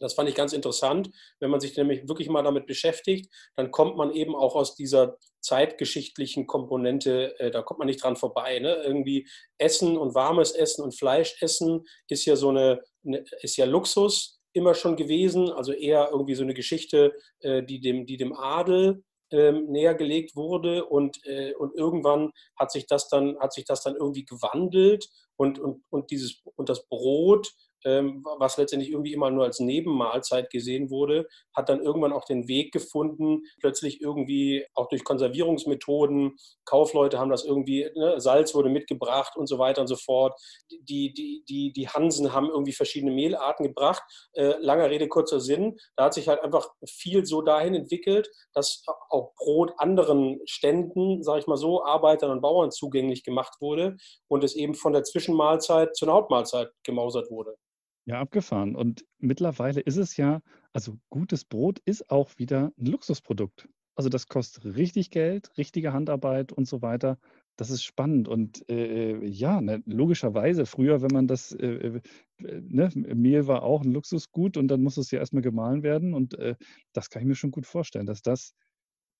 Das 0.02 0.14
fand 0.14 0.28
ich 0.28 0.36
ganz 0.36 0.54
interessant. 0.54 1.10
Wenn 1.40 1.52
man 1.52 1.60
sich 1.60 1.78
nämlich 1.78 2.08
wirklich 2.08 2.30
mal 2.30 2.44
damit 2.44 2.66
beschäftigt, 2.66 3.32
dann 3.56 3.72
kommt 3.72 3.98
man 3.98 4.12
eben 4.12 4.36
auch 4.36 4.56
aus 4.56 4.76
dieser 4.76 5.18
zeitgeschichtlichen 5.42 6.48
Komponente, 6.48 7.40
äh, 7.40 7.52
da 7.52 7.62
kommt 7.62 7.80
man 7.80 7.88
nicht 7.88 8.04
dran 8.04 8.16
vorbei. 8.16 8.60
Ne? 8.60 8.76
Irgendwie 8.84 9.28
Essen 9.58 9.98
und 9.98 10.16
warmes 10.16 10.52
Essen 10.52 10.84
und 10.84 10.98
Fleischessen 10.98 11.84
ist 12.08 12.26
ja 12.26 12.36
so 12.36 12.50
eine, 12.50 12.82
eine, 13.06 13.24
ist 13.42 13.58
ja 13.58 13.66
Luxus 13.66 14.40
immer 14.54 14.74
schon 14.74 14.96
gewesen, 14.96 15.50
also 15.50 15.72
eher 15.72 16.10
irgendwie 16.12 16.36
so 16.36 16.44
eine 16.44 16.54
Geschichte, 16.54 17.14
äh, 17.40 17.64
die, 17.64 17.80
dem, 17.80 18.06
die 18.06 18.18
dem 18.18 18.34
Adel 18.34 19.04
ähm, 19.32 19.68
näher 19.68 19.96
gelegt 19.96 20.36
wurde 20.36 20.86
und, 20.86 21.26
äh, 21.26 21.54
und 21.54 21.74
irgendwann 21.74 22.32
hat 22.60 22.72
sich 22.72 22.86
das 22.86 23.08
dann, 23.08 23.40
hat 23.40 23.54
sich 23.54 23.66
das 23.66 23.82
dann 23.82 23.96
irgendwie 23.96 24.26
gewandelt 24.26 25.08
und, 25.38 25.58
und, 25.58 25.84
und, 25.90 26.12
dieses, 26.12 26.42
und 26.56 26.70
das 26.70 26.86
Brot 26.88 27.52
was 27.84 28.58
letztendlich 28.58 28.92
irgendwie 28.92 29.14
immer 29.14 29.32
nur 29.32 29.46
als 29.46 29.60
Nebenmahlzeit 29.60 30.50
gesehen 30.50 30.90
wurde, 30.90 31.28
hat 31.56 31.70
dann 31.70 31.82
irgendwann 31.82 32.14
auch 32.14 32.26
den 32.26 32.48
Weg 32.48 32.72
gefunden, 32.72 33.42
plötzlich 33.60 34.02
irgendwie 34.02 34.66
auch 34.74 34.88
durch 34.88 35.04
Konservierungsmethoden, 35.04 36.36
Kaufleute 36.66 37.20
haben 37.20 37.30
das 37.30 37.44
irgendwie, 37.44 37.90
ne, 37.96 38.20
Salz 38.20 38.54
wurde 38.56 38.70
mitgebracht 38.70 39.36
und 39.36 39.48
so 39.48 39.60
weiter 39.60 39.82
und 39.82 39.88
so 39.88 39.96
fort. 39.96 40.40
Die, 40.70 41.14
die, 41.14 41.44
die, 41.50 41.74
die 41.74 41.88
Hansen 41.90 42.34
haben 42.34 42.50
irgendwie 42.50 42.74
verschiedene 42.74 43.12
Mehlarten 43.12 43.66
gebracht. 43.66 44.04
Äh, 44.34 44.54
langer 44.60 44.90
Rede, 44.90 45.08
kurzer 45.08 45.40
Sinn. 45.40 45.78
Da 45.96 46.06
hat 46.06 46.14
sich 46.14 46.28
halt 46.28 46.42
einfach 46.42 46.70
viel 46.88 47.26
so 47.26 47.42
dahin 47.42 47.76
entwickelt, 47.76 48.30
dass 48.54 48.84
auch 49.10 49.34
Brot 49.36 49.74
anderen 49.78 50.40
Ständen, 50.46 51.24
sage 51.24 51.40
ich 51.40 51.48
mal 51.48 51.58
so, 51.58 51.84
Arbeitern 51.84 52.32
und 52.32 52.42
Bauern 52.42 52.72
zugänglich 52.72 53.24
gemacht 53.24 53.56
wurde 53.60 53.98
und 54.28 54.44
es 54.44 54.56
eben 54.56 54.76
von 54.76 54.94
der 54.94 55.04
Zwischenmahlzeit 55.04 55.96
zur 55.96 56.12
Hauptmahlzeit 56.12 56.70
gemausert 56.84 57.30
wurde. 57.30 57.58
Ja, 58.06 58.20
abgefahren. 58.20 58.76
Und 58.76 59.06
mittlerweile 59.20 59.80
ist 59.82 59.98
es 59.98 60.18
ja, 60.18 60.42
also 60.74 60.98
gutes 61.10 61.46
Brot 61.46 61.80
ist 61.86 62.10
auch 62.10 62.32
wieder 62.38 62.72
ein 62.80 62.86
Luxusprodukt. 62.86 63.70
Also 63.96 64.10
das 64.10 64.28
kostet 64.28 64.66
richtig 64.76 65.12
Geld, 65.12 65.52
richtige 65.58 65.94
Handarbeit 65.94 66.52
und 66.52 66.68
so 66.68 66.82
weiter. 66.82 67.20
Das 67.58 67.70
ist 67.70 67.84
spannend. 67.84 68.28
Und 68.28 68.68
äh, 68.70 69.24
ja, 69.26 69.62
ne, 69.62 69.84
logischerweise, 69.86 70.66
früher, 70.66 71.02
wenn 71.04 71.12
man 71.14 71.28
das, 71.28 71.52
äh, 71.52 71.68
äh, 71.68 72.02
ne, 72.40 72.90
Mehl 72.96 73.46
war 73.48 73.62
auch 73.64 73.84
ein 73.84 73.92
Luxusgut 73.92 74.58
und 74.58 74.68
dann 74.70 74.82
muss 74.82 74.98
es 74.98 75.12
ja 75.12 75.20
erstmal 75.20 75.44
gemahlen 75.44 75.84
werden. 75.84 76.14
Und 76.16 76.34
äh, 76.40 76.56
das 76.94 77.10
kann 77.10 77.22
ich 77.22 77.28
mir 77.28 77.36
schon 77.36 77.52
gut 77.52 77.68
vorstellen, 77.68 78.08
dass 78.08 78.24
das 78.24 78.56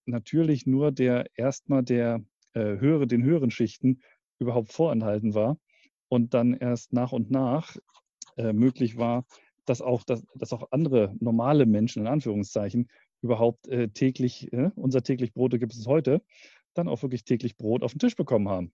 natürlich 0.06 0.66
nur 0.66 0.92
der 0.92 1.28
erstmal 1.36 1.84
der 1.84 2.24
äh, 2.54 2.78
höhere, 2.80 3.08
den 3.08 3.24
höheren 3.24 3.52
Schichten 3.52 4.02
überhaupt 4.40 4.72
vorenthalten 4.72 5.34
war 5.36 5.58
und 6.10 6.34
dann 6.34 6.54
erst 6.54 6.94
nach 6.94 7.12
und 7.12 7.32
nach 7.32 7.76
äh, 8.38 8.54
möglich 8.54 8.98
war, 8.98 9.26
dass 9.66 9.82
auch, 9.82 10.04
dass, 10.04 10.24
dass 10.36 10.54
auch 10.54 10.72
andere 10.72 11.16
normale 11.20 11.66
Menschen 11.66 12.04
in 12.04 12.08
Anführungszeichen 12.08 12.90
überhaupt 13.22 13.68
äh, 13.68 13.90
täglich, 13.90 14.52
äh, 14.54 14.72
unser 14.76 15.04
täglich 15.04 15.34
Brot 15.34 15.52
gibt 15.52 15.74
es 15.74 15.88
heute, 15.88 16.22
dann 16.74 16.88
auch 16.88 17.02
wirklich 17.02 17.24
täglich 17.24 17.58
Brot 17.58 17.84
auf 17.84 17.94
den 17.94 18.00
Tisch 18.00 18.16
bekommen 18.16 18.50
haben. 18.50 18.74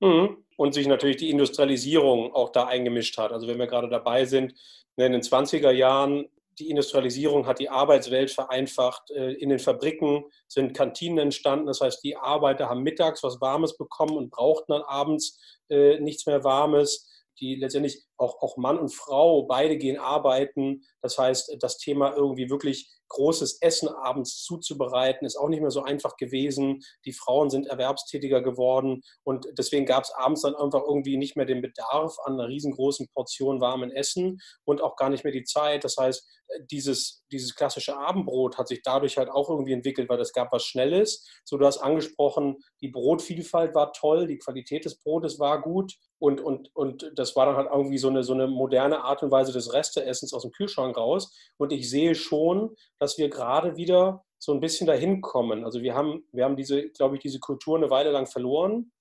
Mhm. 0.00 0.36
Und 0.56 0.74
sich 0.74 0.86
natürlich 0.86 1.16
die 1.16 1.30
Industrialisierung 1.30 2.34
auch 2.34 2.50
da 2.50 2.66
eingemischt 2.66 3.16
hat. 3.18 3.32
Also 3.32 3.46
wenn 3.48 3.58
wir 3.58 3.66
gerade 3.66 3.88
dabei 3.88 4.24
sind, 4.24 4.54
ne, 4.96 5.06
in 5.06 5.12
den 5.12 5.22
20er 5.22 5.70
Jahren, 5.70 6.26
die 6.58 6.68
Industrialisierung 6.68 7.46
hat 7.46 7.58
die 7.58 7.70
Arbeitswelt 7.70 8.30
vereinfacht. 8.30 9.10
Äh, 9.10 9.32
in 9.34 9.48
den 9.48 9.58
Fabriken 9.58 10.24
sind 10.48 10.74
Kantinen 10.74 11.18
entstanden. 11.18 11.66
Das 11.66 11.80
heißt, 11.80 12.04
die 12.04 12.16
Arbeiter 12.16 12.68
haben 12.68 12.82
mittags 12.82 13.22
was 13.22 13.40
Warmes 13.40 13.76
bekommen 13.76 14.16
und 14.16 14.30
brauchten 14.30 14.72
dann 14.72 14.82
abends 14.82 15.40
äh, 15.70 15.98
nichts 16.00 16.26
mehr 16.26 16.44
Warmes 16.44 17.08
die 17.40 17.56
letztendlich 17.56 18.04
auch, 18.16 18.40
auch 18.40 18.56
Mann 18.56 18.78
und 18.78 18.94
Frau, 18.94 19.44
beide 19.46 19.76
gehen 19.76 19.98
arbeiten. 19.98 20.82
Das 21.00 21.18
heißt, 21.18 21.56
das 21.60 21.78
Thema 21.78 22.14
irgendwie 22.14 22.50
wirklich 22.50 22.90
großes 23.08 23.60
Essen 23.60 23.88
abends 23.88 24.42
zuzubereiten, 24.42 25.26
ist 25.26 25.36
auch 25.36 25.48
nicht 25.48 25.60
mehr 25.60 25.70
so 25.70 25.82
einfach 25.82 26.16
gewesen. 26.16 26.80
Die 27.04 27.12
Frauen 27.12 27.50
sind 27.50 27.66
erwerbstätiger 27.66 28.42
geworden 28.42 29.02
und 29.24 29.46
deswegen 29.58 29.86
gab 29.86 30.04
es 30.04 30.12
abends 30.12 30.42
dann 30.42 30.54
einfach 30.54 30.82
irgendwie 30.86 31.16
nicht 31.16 31.36
mehr 31.36 31.46
den 31.46 31.62
Bedarf 31.62 32.16
an 32.24 32.34
einer 32.34 32.48
riesengroßen 32.48 33.08
Portion 33.14 33.60
warmen 33.60 33.90
Essen 33.90 34.38
und 34.64 34.80
auch 34.82 34.96
gar 34.96 35.10
nicht 35.10 35.24
mehr 35.24 35.32
die 35.32 35.44
Zeit. 35.44 35.84
Das 35.84 35.96
heißt, 35.96 36.26
dieses, 36.70 37.21
dieses 37.32 37.54
klassische 37.54 37.96
Abendbrot 37.96 38.58
hat 38.58 38.68
sich 38.68 38.82
dadurch 38.82 39.16
halt 39.16 39.30
auch 39.30 39.48
irgendwie 39.48 39.72
entwickelt, 39.72 40.08
weil 40.08 40.20
es 40.20 40.32
gab 40.32 40.52
was 40.52 40.64
Schnelles. 40.64 41.26
So, 41.44 41.56
du 41.56 41.66
hast 41.66 41.78
angesprochen, 41.78 42.58
die 42.80 42.88
Brotvielfalt 42.88 43.74
war 43.74 43.92
toll, 43.92 44.26
die 44.26 44.38
Qualität 44.38 44.84
des 44.84 44.98
Brotes 44.98 45.38
war 45.38 45.62
gut 45.62 45.94
und, 46.18 46.40
und, 46.40 46.70
und 46.74 47.10
das 47.16 47.34
war 47.34 47.46
dann 47.46 47.56
halt 47.56 47.68
irgendwie 47.72 47.98
so 47.98 48.08
eine, 48.08 48.22
so 48.22 48.32
eine 48.32 48.46
moderne 48.46 49.02
Art 49.02 49.22
und 49.22 49.30
Weise 49.30 49.52
des 49.52 49.72
Resteessens 49.72 50.32
aus 50.32 50.42
dem 50.42 50.52
Kühlschrank 50.52 50.96
raus. 50.96 51.36
Und 51.56 51.72
ich 51.72 51.90
sehe 51.90 52.14
schon, 52.14 52.76
dass 52.98 53.18
wir 53.18 53.28
gerade 53.28 53.76
wieder 53.76 54.24
so 54.38 54.52
ein 54.52 54.60
bisschen 54.60 54.86
dahin 54.86 55.20
kommen. 55.20 55.64
Also 55.64 55.82
wir 55.82 55.94
haben, 55.94 56.24
wir 56.32 56.44
haben 56.44 56.56
diese, 56.56 56.90
glaube 56.90 57.16
ich, 57.16 57.22
diese 57.22 57.40
Kultur 57.40 57.76
eine 57.76 57.90
Weile 57.90 58.10
lang 58.10 58.26
verloren 58.26 58.92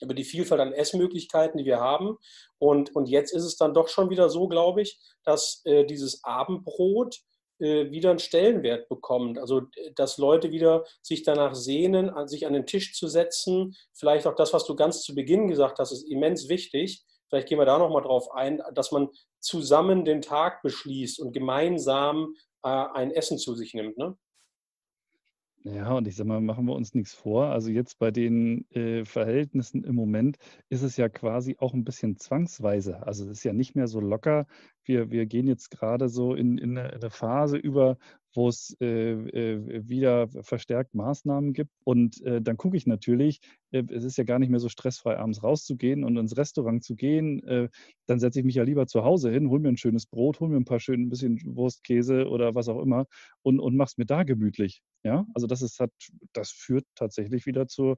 über 0.00 0.14
die 0.14 0.24
Vielfalt 0.24 0.60
an 0.60 0.72
Essmöglichkeiten, 0.72 1.58
die 1.58 1.64
wir 1.64 1.80
haben. 1.80 2.16
Und, 2.58 2.94
und 2.94 3.08
jetzt 3.08 3.32
ist 3.32 3.44
es 3.44 3.56
dann 3.56 3.74
doch 3.74 3.88
schon 3.88 4.10
wieder 4.10 4.28
so, 4.28 4.48
glaube 4.48 4.82
ich, 4.82 4.98
dass 5.24 5.62
äh, 5.64 5.84
dieses 5.84 6.24
Abendbrot 6.24 7.20
wieder 7.58 8.10
einen 8.10 8.18
Stellenwert 8.18 8.88
bekommt. 8.88 9.38
Also, 9.38 9.62
dass 9.96 10.18
Leute 10.18 10.50
wieder 10.50 10.84
sich 11.02 11.22
danach 11.22 11.54
sehnen, 11.54 12.10
sich 12.26 12.46
an 12.46 12.52
den 12.52 12.66
Tisch 12.66 12.94
zu 12.94 13.08
setzen. 13.08 13.74
Vielleicht 13.92 14.26
auch 14.26 14.34
das, 14.34 14.52
was 14.52 14.64
du 14.64 14.74
ganz 14.74 15.02
zu 15.02 15.14
Beginn 15.14 15.48
gesagt 15.48 15.78
hast, 15.78 15.92
ist 15.92 16.10
immens 16.10 16.48
wichtig. 16.48 17.04
Vielleicht 17.28 17.48
gehen 17.48 17.58
wir 17.58 17.66
da 17.66 17.78
nochmal 17.78 18.02
drauf 18.02 18.30
ein, 18.32 18.62
dass 18.74 18.92
man 18.92 19.08
zusammen 19.40 20.04
den 20.04 20.22
Tag 20.22 20.62
beschließt 20.62 21.20
und 21.20 21.32
gemeinsam 21.32 22.34
äh, 22.62 22.68
ein 22.68 23.10
Essen 23.10 23.38
zu 23.38 23.54
sich 23.54 23.74
nimmt. 23.74 23.98
Ne? 23.98 24.16
Ja, 25.66 25.92
und 25.94 26.06
ich 26.06 26.16
sage 26.16 26.28
mal, 26.28 26.42
machen 26.42 26.66
wir 26.66 26.74
uns 26.74 26.92
nichts 26.92 27.14
vor. 27.14 27.46
Also 27.46 27.70
jetzt 27.70 27.98
bei 27.98 28.10
den 28.10 28.70
äh, 28.72 29.06
Verhältnissen 29.06 29.82
im 29.82 29.94
Moment 29.94 30.36
ist 30.68 30.82
es 30.82 30.98
ja 30.98 31.08
quasi 31.08 31.56
auch 31.58 31.72
ein 31.72 31.84
bisschen 31.84 32.18
zwangsweise. 32.18 33.06
Also 33.06 33.24
es 33.24 33.30
ist 33.38 33.44
ja 33.44 33.54
nicht 33.54 33.74
mehr 33.74 33.86
so 33.86 33.98
locker. 33.98 34.46
Wir, 34.84 35.10
wir 35.10 35.24
gehen 35.24 35.46
jetzt 35.46 35.70
gerade 35.70 36.10
so 36.10 36.34
in, 36.34 36.58
in, 36.58 36.76
eine, 36.76 37.08
Phase 37.08 37.56
über, 37.56 37.96
wo 38.34 38.48
es 38.48 38.76
äh, 38.80 39.12
äh, 39.12 39.88
wieder 39.88 40.28
verstärkt 40.42 40.94
Maßnahmen 40.94 41.52
gibt. 41.52 41.70
Und 41.84 42.20
äh, 42.22 42.42
dann 42.42 42.56
gucke 42.56 42.76
ich 42.76 42.86
natürlich, 42.86 43.40
äh, 43.70 43.82
es 43.90 44.04
ist 44.04 44.18
ja 44.18 44.24
gar 44.24 44.38
nicht 44.38 44.50
mehr 44.50 44.60
so 44.60 44.68
stressfrei, 44.68 45.18
abends 45.18 45.42
rauszugehen 45.42 46.04
und 46.04 46.16
ins 46.16 46.36
Restaurant 46.36 46.82
zu 46.82 46.96
gehen. 46.96 47.42
Äh, 47.46 47.68
dann 48.06 48.18
setze 48.18 48.40
ich 48.40 48.44
mich 48.44 48.56
ja 48.56 48.64
lieber 48.64 48.86
zu 48.86 49.04
Hause 49.04 49.30
hin, 49.30 49.48
hole 49.48 49.60
mir 49.60 49.68
ein 49.68 49.76
schönes 49.76 50.06
Brot, 50.06 50.40
hole 50.40 50.50
mir 50.50 50.56
ein 50.56 50.64
paar 50.64 50.80
schön 50.80 51.02
ein 51.02 51.10
bisschen 51.10 51.40
Wurstkäse 51.56 52.28
oder 52.28 52.54
was 52.54 52.68
auch 52.68 52.80
immer 52.80 53.06
und, 53.42 53.60
und 53.60 53.76
mache 53.76 53.88
es 53.88 53.98
mir 53.98 54.06
da 54.06 54.22
gemütlich. 54.22 54.82
Ja, 55.04 55.26
also 55.34 55.46
das 55.46 55.62
ist 55.62 55.80
hat, 55.80 55.92
das 56.32 56.50
führt 56.50 56.86
tatsächlich 56.94 57.46
wieder 57.46 57.66
zu 57.68 57.96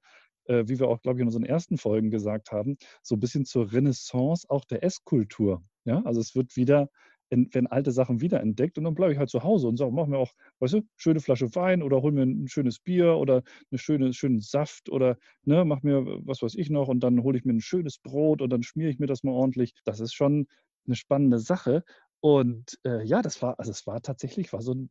äh, 0.49 0.65
wie 0.67 0.79
wir 0.79 0.89
auch, 0.89 1.01
glaube 1.03 1.19
ich, 1.19 1.23
in 1.23 1.29
unseren 1.29 1.45
ersten 1.45 1.79
Folgen 1.79 2.11
gesagt 2.11 2.53
haben, 2.53 2.77
so 3.03 3.17
ein 3.17 3.21
bisschen 3.21 3.45
zur 3.45 3.73
Renaissance 3.73 4.47
auch 4.49 4.65
der 4.65 4.85
Esskultur. 4.85 5.63
Ja, 5.85 6.03
also 6.05 6.21
es 6.21 6.35
wird 6.35 6.57
wieder 6.57 6.89
werden 7.31 7.67
alte 7.67 7.93
Sachen 7.93 8.21
wiederentdeckt 8.21 8.79
und 8.79 8.85
dann 8.85 8.95
bleibe 8.95 9.13
ich 9.13 9.19
halt 9.19 9.31
zu 9.31 9.43
Hause 9.43 9.69
und 9.69 9.77
sage, 9.77 9.93
mach 9.93 10.07
mir 10.07 10.19
auch, 10.19 10.33
weißt 10.61 10.75
du, 10.75 10.83
schöne 10.97 11.21
Flasche 11.21 11.55
Wein 11.55 11.83
oder 11.83 12.03
hol 12.03 12.13
mir 12.13 12.23
ein 12.23 12.49
schönes 12.49 12.79
Bier 12.79 13.17
oder 13.17 13.43
einen 13.71 13.79
schöne, 13.79 14.13
schönen 14.13 14.41
Saft 14.41 14.89
oder 14.91 15.17
ne, 15.45 15.65
mach 15.65 15.83
mir 15.83 16.05
was 16.25 16.43
weiß 16.43 16.55
ich 16.55 16.71
noch 16.71 16.89
und 16.89 17.01
dann 17.01 17.23
hole 17.23 17.39
ich 17.39 17.45
mir 17.45 17.53
ein 17.55 17.61
schönes 17.61 17.99
Brot 17.99 18.43
und 18.43 18.51
dann 18.51 18.63
schmiere 18.63 18.91
ich 18.91 18.99
mir 18.99 19.07
das 19.07 19.23
mal 19.23 19.33
ordentlich. 19.33 19.73
Das 19.85 20.01
ist 20.01 20.15
schon 20.15 20.47
eine 20.87 20.97
spannende 20.97 21.39
Sache. 21.39 21.85
Und 22.21 22.79
äh, 22.85 23.05
ja, 23.05 23.23
das 23.23 23.43
war, 23.43 23.59
also 23.59 23.71
es 23.71 23.87
war 23.87 24.01
tatsächlich, 24.03 24.53
war 24.53 24.63
so 24.63 24.73
ein, 24.75 24.89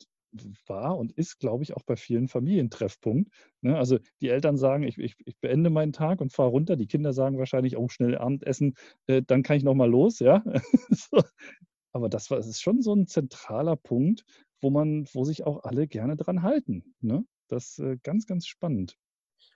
war 0.68 0.98
und 0.98 1.12
ist, 1.13 1.39
glaube 1.39 1.63
ich, 1.63 1.75
auch 1.75 1.84
bei 1.84 1.96
vielen 1.96 2.27
Familientreffpunkt. 2.27 3.32
Ne? 3.62 3.77
Also 3.77 4.00
die 4.22 4.30
Eltern 4.30 4.58
sagen, 4.58 4.84
ich, 4.84 4.98
ich, 4.98 5.15
ich, 5.25 5.38
beende 5.39 5.70
meinen 5.70 5.94
Tag 5.94 6.22
und 6.22 6.34
fahre 6.34 6.50
runter. 6.50 6.75
Die 6.75 6.88
Kinder 6.88 7.13
sagen 7.13 7.38
wahrscheinlich, 7.38 7.77
oh, 7.77 7.88
schnell 7.89 8.18
Abendessen, 8.18 8.75
äh, 9.08 9.22
dann 9.22 9.44
kann 9.44 9.58
ich 9.58 9.63
noch 9.63 9.75
mal 9.75 9.89
los. 9.89 10.20
Ja? 10.20 10.44
so. 10.89 11.22
Aber 11.95 12.09
das, 12.09 12.29
war, 12.29 12.35
das 12.35 12.47
ist 12.47 12.61
schon 12.61 12.81
so 12.81 12.93
ein 12.93 13.07
zentraler 13.07 13.77
Punkt, 13.77 14.25
wo 14.59 14.69
man, 14.69 15.07
wo 15.13 15.23
sich 15.23 15.45
auch 15.45 15.63
alle 15.63 15.87
gerne 15.87 16.17
dran 16.17 16.41
halten. 16.41 16.93
Ne? 16.99 17.25
Das 17.47 17.69
ist 17.69 17.79
äh, 17.79 17.97
ganz, 18.03 18.27
ganz 18.27 18.47
spannend. 18.47 18.97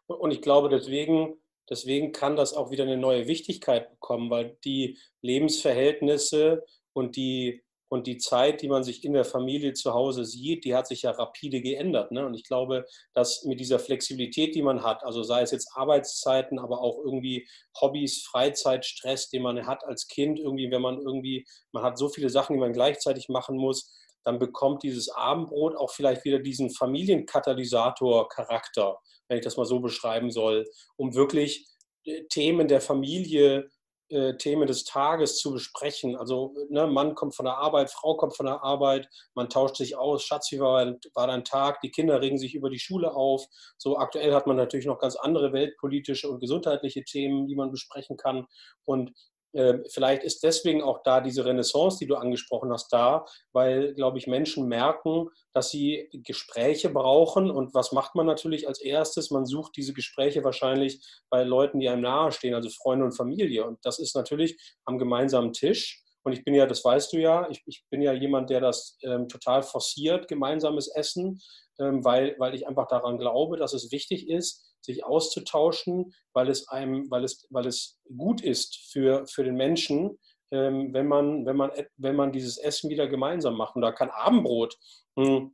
Und 0.08 0.32
ich 0.32 0.42
glaube, 0.42 0.70
deswegen, 0.70 1.34
deswegen 1.70 2.14
kann 2.14 2.38
das 2.38 2.54
auch 2.54 2.72
wieder 2.72 2.86
eine 2.86 2.96
neue 2.96 3.28
Wichtigkeit 3.28 3.92
bekommen, 3.92 4.30
weil 4.30 4.58
die 4.64 4.98
Lebensverhältnisse 5.22 6.64
und 6.94 7.18
die 7.18 7.62
und 7.90 8.06
die 8.06 8.18
Zeit, 8.18 8.62
die 8.62 8.68
man 8.68 8.84
sich 8.84 9.04
in 9.04 9.14
der 9.14 9.26
Familie 9.26 9.74
zu 9.74 9.94
Hause 9.94 10.24
sieht, 10.24 10.64
die 10.64 10.76
hat 10.76 10.86
sich 10.88 11.02
ja 11.02 11.10
rapide 11.12 11.62
geändert. 11.62 12.12
Ne? 12.12 12.26
Und 12.26 12.36
ich 12.36 12.44
glaube, 12.44 12.86
dass 13.14 13.44
mit 13.46 13.60
dieser 13.60 13.80
Flexibilität, 13.80 14.54
die 14.54 14.62
man 14.62 14.84
hat, 14.84 15.04
also 15.04 15.24
sei 15.24 15.42
es 15.42 15.50
jetzt 15.52 15.72
Arbeitszeiten, 15.76 16.60
aber 16.60 16.82
auch 16.82 17.00
irgendwie 17.04 17.48
Hobbys, 17.82 18.24
Freizeit, 18.24 18.86
Stress, 18.86 19.30
den 19.30 19.42
man 19.42 19.66
hat 19.66 19.84
als 19.84 20.08
Kind, 20.08 20.40
irgendwie, 20.40 20.70
wenn 20.70 20.84
man 20.84 21.00
irgendwie, 21.00 21.48
man 21.72 21.84
hat 21.84 21.98
so 21.98 22.10
viele 22.10 22.30
Sachen, 22.30 22.54
die 22.54 22.60
man 22.60 22.74
gleichzeitig 22.74 23.28
machen 23.28 23.58
muss, 23.58 23.92
dann 24.24 24.38
bekommt 24.38 24.84
dieses 24.84 25.10
Abendbrot 25.10 25.76
auch 25.76 25.92
vielleicht 25.92 26.26
wieder 26.26 26.38
diesen 26.40 26.70
Familienkatalysator-Charakter, 26.70 29.00
wenn 29.28 29.40
ich 29.40 29.44
das 29.44 29.58
mal 29.58 29.66
so 29.66 29.80
beschreiben 29.80 30.30
soll, 30.30 30.70
um 30.96 31.16
wirklich 31.16 31.66
äh, 32.06 32.26
Themen 32.30 32.68
der 32.68 32.82
Familie 32.82 33.72
äh, 34.10 34.36
Themen 34.38 34.68
des 34.68 34.84
Tages 34.84 35.38
zu 35.38 35.54
besprechen. 35.54 36.16
Also 36.16 36.56
ne, 36.70 36.88
Mann 36.88 37.16
kommt 37.16 37.36
von 37.36 37.46
der 37.46 37.58
Arbeit, 37.58 37.92
Frau 37.92 38.16
kommt 38.16 38.36
von 38.36 38.46
der 38.46 38.64
Arbeit, 38.64 39.08
man 39.36 39.50
tauscht 39.50 39.78
sich 39.78 39.98
aus, 39.98 40.24
Schatz, 40.24 40.52
wie 40.52 40.60
war, 40.60 40.96
war 41.14 41.28
dein 41.28 41.44
Tag? 41.44 41.82
Die 41.82 41.92
Kinder 41.92 42.22
regen 42.22 42.38
sich 42.38 42.56
über 42.56 42.70
die 42.70 42.80
Schule 42.80 43.14
auf. 43.14 43.46
So 43.78 43.98
aktuell 43.98 44.34
hat 44.34 44.48
man 44.48 44.58
natürlich 44.58 44.86
noch 44.86 45.00
ganz 45.00 45.16
andere 45.16 45.54
weltpolitische 45.54 46.30
und 46.30 46.40
gesundheitliche 46.40 47.04
Themen, 47.04 47.48
die 47.48 47.56
man 47.56 47.72
besprechen 47.72 48.18
kann. 48.18 48.46
Und 48.86 49.14
vielleicht 49.52 50.24
ist 50.24 50.44
deswegen 50.44 50.84
auch 50.84 51.02
da 51.04 51.22
diese 51.22 51.44
Renaissance, 51.44 51.98
die 52.00 52.06
du 52.06 52.16
angesprochen 52.16 52.72
hast, 52.72 52.94
da, 52.94 53.26
weil, 53.52 53.96
glaube 53.96 54.20
ich, 54.20 54.28
Menschen 54.28 54.68
merken, 54.68 55.30
dass 55.54 55.72
sie 55.72 56.10
Gespräche 56.26 56.90
brauchen. 56.90 57.50
Und 57.50 57.74
was 57.74 57.92
macht 57.92 58.16
man 58.16 58.28
natürlich 58.28 58.68
als 58.68 58.80
erstes? 58.80 59.32
Man 59.32 59.46
sucht 59.46 59.76
diese 59.76 59.94
Gespräche 59.94 60.44
wahrscheinlich 60.44 61.04
bei 61.30 61.44
Leuten, 61.44 61.80
die 61.80 61.90
einem 61.90 62.02
nahestehen, 62.02 62.54
also 62.54 62.70
Freunde 62.70 63.06
und 63.06 63.18
Familie. 63.18 63.66
Und 63.66 63.80
das 63.84 64.00
ist 64.00 64.16
natürlich 64.16 64.58
am 64.86 65.00
gemeinsamen 65.00 65.54
Tisch. 65.54 66.04
Und 66.24 66.34
ich 66.34 66.44
bin 66.44 66.54
ja, 66.54 66.66
das 66.66 66.84
weißt 66.84 67.14
du 67.14 67.18
ja, 67.18 67.50
ich, 67.50 67.64
ich 67.66 67.84
bin 67.90 68.02
ja 68.02 68.14
jemand, 68.14 68.50
der 68.50 68.62
das 68.62 68.98
ähm, 69.04 69.28
total 69.28 69.64
forciert, 69.64 70.28
gemeinsames 70.28 70.88
Essen, 70.90 71.40
ähm, 71.80 72.04
weil, 72.04 72.36
weil 72.38 72.54
ich 72.54 72.68
einfach 72.68 72.88
daran 72.88 73.18
glaube, 73.18 73.58
dass 73.58 73.74
es 73.74 73.92
wichtig 73.92 74.30
ist, 74.30 74.69
sich 74.82 75.04
auszutauschen, 75.04 76.14
weil 76.34 76.50
es 76.50 76.68
einem, 76.70 77.10
weil 77.10 77.24
es, 77.24 77.46
weil 77.50 77.68
es 77.68 78.00
gut 78.18 78.42
ist 78.42 78.92
für, 78.92 79.26
für 79.28 79.44
den 79.44 79.56
Menschen, 79.56 80.18
ähm, 80.52 80.94
wenn, 80.94 81.08
man, 81.08 81.46
wenn, 81.46 81.56
man, 81.56 81.72
wenn 81.98 82.16
man 82.16 82.32
dieses 82.32 82.58
Essen 82.58 82.90
wieder 82.90 83.08
gemeinsam 83.08 83.56
macht. 83.56 83.76
Und 83.76 83.82
da 83.82 83.92
kann 83.92 84.10
Abendbrot 84.10 84.76
hm, 85.18 85.54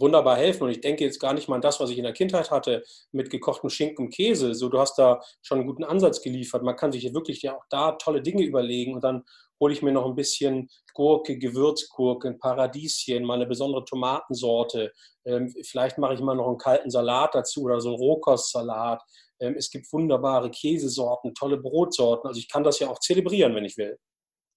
wunderbar 0.00 0.36
helfen. 0.36 0.64
Und 0.64 0.70
ich 0.70 0.80
denke 0.80 1.04
jetzt 1.04 1.20
gar 1.20 1.34
nicht 1.34 1.48
mal 1.48 1.56
an 1.56 1.60
das, 1.60 1.80
was 1.80 1.90
ich 1.90 1.98
in 1.98 2.04
der 2.04 2.12
Kindheit 2.12 2.50
hatte, 2.50 2.84
mit 3.12 3.30
gekochtem 3.30 3.70
Schinken 3.70 4.06
und 4.06 4.14
Käse. 4.14 4.54
So, 4.54 4.68
du 4.68 4.78
hast 4.78 4.98
da 4.98 5.20
schon 5.42 5.58
einen 5.58 5.66
guten 5.66 5.84
Ansatz 5.84 6.22
geliefert. 6.22 6.62
Man 6.62 6.76
kann 6.76 6.92
sich 6.92 7.12
wirklich 7.14 7.42
ja 7.42 7.56
auch 7.56 7.64
da 7.70 7.92
tolle 7.92 8.22
Dinge 8.22 8.42
überlegen 8.42 8.94
und 8.94 9.04
dann 9.04 9.24
hole 9.60 9.72
ich 9.72 9.82
mir 9.82 9.92
noch 9.92 10.06
ein 10.06 10.14
bisschen 10.14 10.68
Gurke, 10.94 11.38
Gewürzgurke, 11.38 12.28
ein 12.28 12.38
Paradieschen, 12.38 13.24
mal 13.24 13.34
eine 13.34 13.46
besondere 13.46 13.84
Tomatensorte. 13.84 14.92
Ähm, 15.24 15.54
vielleicht 15.62 15.98
mache 15.98 16.14
ich 16.14 16.20
mal 16.20 16.34
noch 16.34 16.48
einen 16.48 16.58
kalten 16.58 16.90
Salat 16.90 17.34
dazu 17.34 17.62
oder 17.62 17.80
so 17.80 17.90
einen 17.90 17.98
Rohkostsalat. 17.98 19.02
Ähm, 19.40 19.54
es 19.56 19.70
gibt 19.70 19.92
wunderbare 19.92 20.50
Käsesorten, 20.50 21.34
tolle 21.34 21.58
Brotsorten. 21.58 22.28
Also 22.28 22.38
ich 22.38 22.48
kann 22.48 22.64
das 22.64 22.78
ja 22.78 22.88
auch 22.88 23.00
zelebrieren, 23.00 23.54
wenn 23.54 23.64
ich 23.64 23.76
will. 23.76 23.98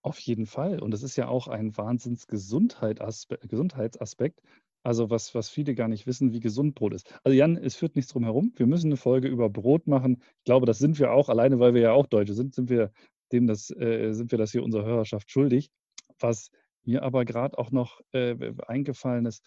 Auf 0.02 0.20
jeden 0.20 0.46
Fall. 0.46 0.82
Und 0.82 0.92
das 0.92 1.04
ist 1.04 1.18
ja 1.18 1.28
auch 1.28 1.48
ein 1.48 1.76
Wahnsinns 1.78 2.28
Gesundheitsaspekt. 2.28 4.42
Also 4.84 5.10
was, 5.10 5.36
was 5.36 5.50
viele 5.50 5.76
gar 5.76 5.88
nicht 5.88 6.08
wissen, 6.08 6.32
wie 6.32 6.40
gesund 6.40 6.76
Brot 6.76 6.94
ist. 6.94 7.14
Also 7.24 7.36
Jan, 7.38 7.58
es 7.58 7.76
führt 7.76 7.96
nichts 7.96 8.12
drum 8.12 8.24
herum. 8.24 8.54
Wir 8.56 8.66
müssen 8.66 8.88
eine 8.88 8.98
Folge 8.98 9.28
über 9.28 9.50
Brot 9.50 9.88
machen. 9.88 10.22
Ich 10.38 10.46
glaube, 10.46 10.66
das 10.66 10.80
sind 10.80 10.98
wir 11.00 11.12
auch. 11.12 11.30
Alleine, 11.30 11.60
weil 11.60 11.74
wir 11.74 11.82
ja 11.82 11.92
auch 11.92 12.08
Deutsche 12.08 12.34
sind, 12.34 12.56
sind 12.56 12.70
wir 12.70 12.92
dem 13.32 13.46
das, 13.48 13.70
äh, 13.72 14.14
sind 14.14 14.32
wir 14.32 14.38
das 14.38 14.52
hier 14.52 14.64
unserer 14.64 14.86
Hörerschaft 14.86 15.30
schuldig. 15.30 15.70
Was 16.20 16.50
mir 16.84 17.04
aber 17.04 17.26
gerade 17.26 17.58
auch 17.58 17.72
noch 17.72 18.02
äh, 18.14 18.54
eingefallen 18.68 19.26
ist, 19.26 19.44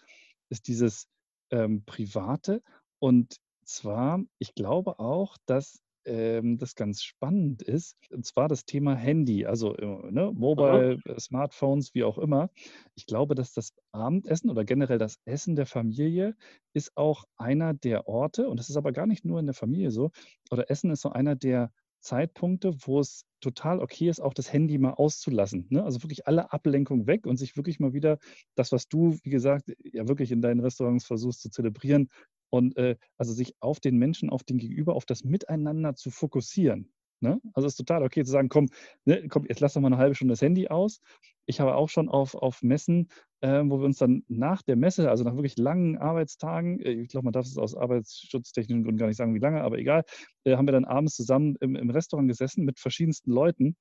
ist 0.49 0.67
dieses 0.67 1.07
ähm, 1.51 1.83
Private. 1.85 2.61
Und 2.99 3.37
zwar, 3.65 4.23
ich 4.39 4.55
glaube 4.55 4.99
auch, 4.99 5.37
dass 5.45 5.82
ähm, 6.05 6.57
das 6.57 6.75
ganz 6.75 7.03
spannend 7.03 7.61
ist, 7.61 7.97
und 8.11 8.25
zwar 8.25 8.47
das 8.47 8.65
Thema 8.65 8.95
Handy, 8.95 9.45
also 9.45 9.75
äh, 9.75 10.11
ne, 10.11 10.31
Mobile, 10.33 10.99
Aha. 11.05 11.13
Äh, 11.13 11.19
Smartphones, 11.19 11.93
wie 11.93 12.03
auch 12.03 12.17
immer. 12.17 12.49
Ich 12.95 13.05
glaube, 13.05 13.35
dass 13.35 13.53
das 13.53 13.73
Abendessen 13.91 14.49
oder 14.49 14.65
generell 14.65 14.97
das 14.97 15.17
Essen 15.25 15.55
der 15.55 15.65
Familie 15.65 16.35
ist 16.73 16.95
auch 16.95 17.25
einer 17.37 17.73
der 17.73 18.07
Orte, 18.07 18.49
und 18.49 18.59
das 18.59 18.69
ist 18.69 18.77
aber 18.77 18.91
gar 18.91 19.07
nicht 19.07 19.25
nur 19.25 19.39
in 19.39 19.45
der 19.45 19.55
Familie 19.55 19.91
so, 19.91 20.11
oder 20.51 20.69
Essen 20.69 20.91
ist 20.91 21.01
so 21.01 21.09
einer 21.09 21.35
der 21.35 21.71
Zeitpunkte, 22.03 22.75
wo 22.85 22.99
es 22.99 23.23
total 23.39 23.79
okay 23.79 24.09
ist, 24.09 24.21
auch 24.21 24.33
das 24.33 24.51
Handy 24.51 24.77
mal 24.77 24.91
auszulassen. 24.91 25.67
Ne? 25.69 25.83
Also 25.83 26.03
wirklich 26.03 26.27
alle 26.27 26.51
Ablenkung 26.51 27.07
weg 27.07 27.25
und 27.25 27.37
sich 27.37 27.55
wirklich 27.57 27.79
mal 27.79 27.93
wieder 27.93 28.19
das, 28.55 28.71
was 28.71 28.87
du, 28.87 29.17
wie 29.23 29.29
gesagt, 29.29 29.73
ja 29.83 30.07
wirklich 30.07 30.31
in 30.31 30.41
deinen 30.41 30.59
Restaurants 30.59 31.05
versuchst 31.05 31.41
zu 31.41 31.49
zelebrieren 31.49 32.09
und 32.53 32.77
äh, 32.77 32.97
also 33.17 33.33
sich 33.33 33.55
auf 33.61 33.79
den 33.79 33.97
Menschen, 33.97 34.29
auf 34.29 34.43
den 34.43 34.59
Gegenüber, 34.59 34.93
auf 34.93 35.05
das 35.07 35.23
Miteinander 35.23 35.95
zu 35.95 36.11
fokussieren. 36.11 36.93
Ne? 37.19 37.41
Also 37.55 37.65
es 37.65 37.73
ist 37.73 37.77
total 37.77 38.03
okay 38.03 38.23
zu 38.23 38.29
sagen, 38.29 38.47
komm, 38.47 38.69
ne, 39.05 39.27
komm, 39.27 39.45
jetzt 39.47 39.59
lass 39.59 39.73
doch 39.73 39.81
mal 39.81 39.87
eine 39.87 39.97
halbe 39.97 40.13
Stunde 40.13 40.33
das 40.33 40.41
Handy 40.43 40.67
aus. 40.67 41.01
Ich 41.47 41.59
habe 41.59 41.73
auch 41.73 41.89
schon 41.89 42.09
auf, 42.09 42.35
auf 42.35 42.61
Messen, 42.61 43.09
äh, 43.41 43.63
wo 43.65 43.79
wir 43.79 43.85
uns 43.85 43.97
dann 43.97 44.23
nach 44.27 44.61
der 44.61 44.75
Messe, 44.75 45.09
also 45.09 45.23
nach 45.23 45.33
wirklich 45.33 45.57
langen 45.57 45.97
Arbeitstagen, 45.97 46.79
äh, 46.79 46.91
ich 46.91 47.07
glaube, 47.07 47.25
man 47.25 47.33
darf 47.33 47.47
es 47.47 47.57
aus 47.57 47.75
arbeitsschutztechnischen 47.75 48.83
Gründen 48.83 48.99
gar 48.99 49.07
nicht 49.07 49.17
sagen, 49.17 49.33
wie 49.33 49.39
lange, 49.39 49.63
aber 49.63 49.79
egal, 49.79 50.03
äh, 50.43 50.55
haben 50.55 50.67
wir 50.67 50.73
dann 50.73 50.85
abends 50.85 51.15
zusammen 51.15 51.55
im, 51.59 51.75
im 51.75 51.89
Restaurant 51.89 52.29
gesessen 52.29 52.65
mit 52.65 52.79
verschiedensten 52.79 53.31
Leuten. 53.31 53.75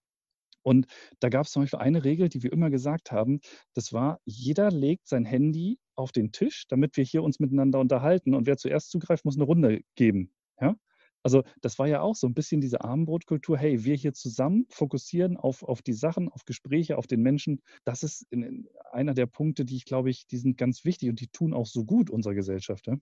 Und 0.62 0.86
da 1.20 1.28
gab 1.28 1.46
es 1.46 1.52
zum 1.52 1.62
Beispiel 1.62 1.80
eine 1.80 2.04
Regel, 2.04 2.28
die 2.28 2.42
wir 2.42 2.52
immer 2.52 2.70
gesagt 2.70 3.12
haben, 3.12 3.40
das 3.74 3.92
war, 3.92 4.20
jeder 4.24 4.70
legt 4.70 5.08
sein 5.08 5.24
Handy 5.24 5.78
auf 5.94 6.12
den 6.12 6.32
Tisch, 6.32 6.66
damit 6.68 6.96
wir 6.96 7.04
hier 7.04 7.22
uns 7.22 7.40
miteinander 7.40 7.78
unterhalten. 7.80 8.34
Und 8.34 8.46
wer 8.46 8.56
zuerst 8.56 8.90
zugreift, 8.90 9.24
muss 9.24 9.36
eine 9.36 9.44
Runde 9.44 9.82
geben. 9.94 10.32
Ja? 10.60 10.76
Also 11.22 11.44
das 11.60 11.78
war 11.78 11.86
ja 11.86 12.00
auch 12.00 12.16
so 12.16 12.26
ein 12.26 12.34
bisschen 12.34 12.60
diese 12.60 12.82
Armbrotkultur. 12.82 13.56
Hey, 13.56 13.84
wir 13.84 13.94
hier 13.94 14.12
zusammen 14.12 14.66
fokussieren 14.70 15.36
auf, 15.36 15.62
auf 15.62 15.82
die 15.82 15.92
Sachen, 15.92 16.28
auf 16.28 16.44
Gespräche, 16.44 16.98
auf 16.98 17.06
den 17.06 17.22
Menschen. 17.22 17.62
Das 17.84 18.02
ist 18.02 18.26
in, 18.30 18.42
in 18.42 18.68
einer 18.90 19.14
der 19.14 19.26
Punkte, 19.26 19.64
die 19.64 19.76
ich 19.76 19.84
glaube 19.84 20.10
ich, 20.10 20.26
die 20.26 20.38
sind 20.38 20.58
ganz 20.58 20.84
wichtig 20.84 21.10
und 21.10 21.20
die 21.20 21.28
tun 21.28 21.54
auch 21.54 21.66
so 21.66 21.84
gut 21.84 22.10
unserer 22.10 22.34
Gesellschaft. 22.34 22.86
Ja, 22.86 22.96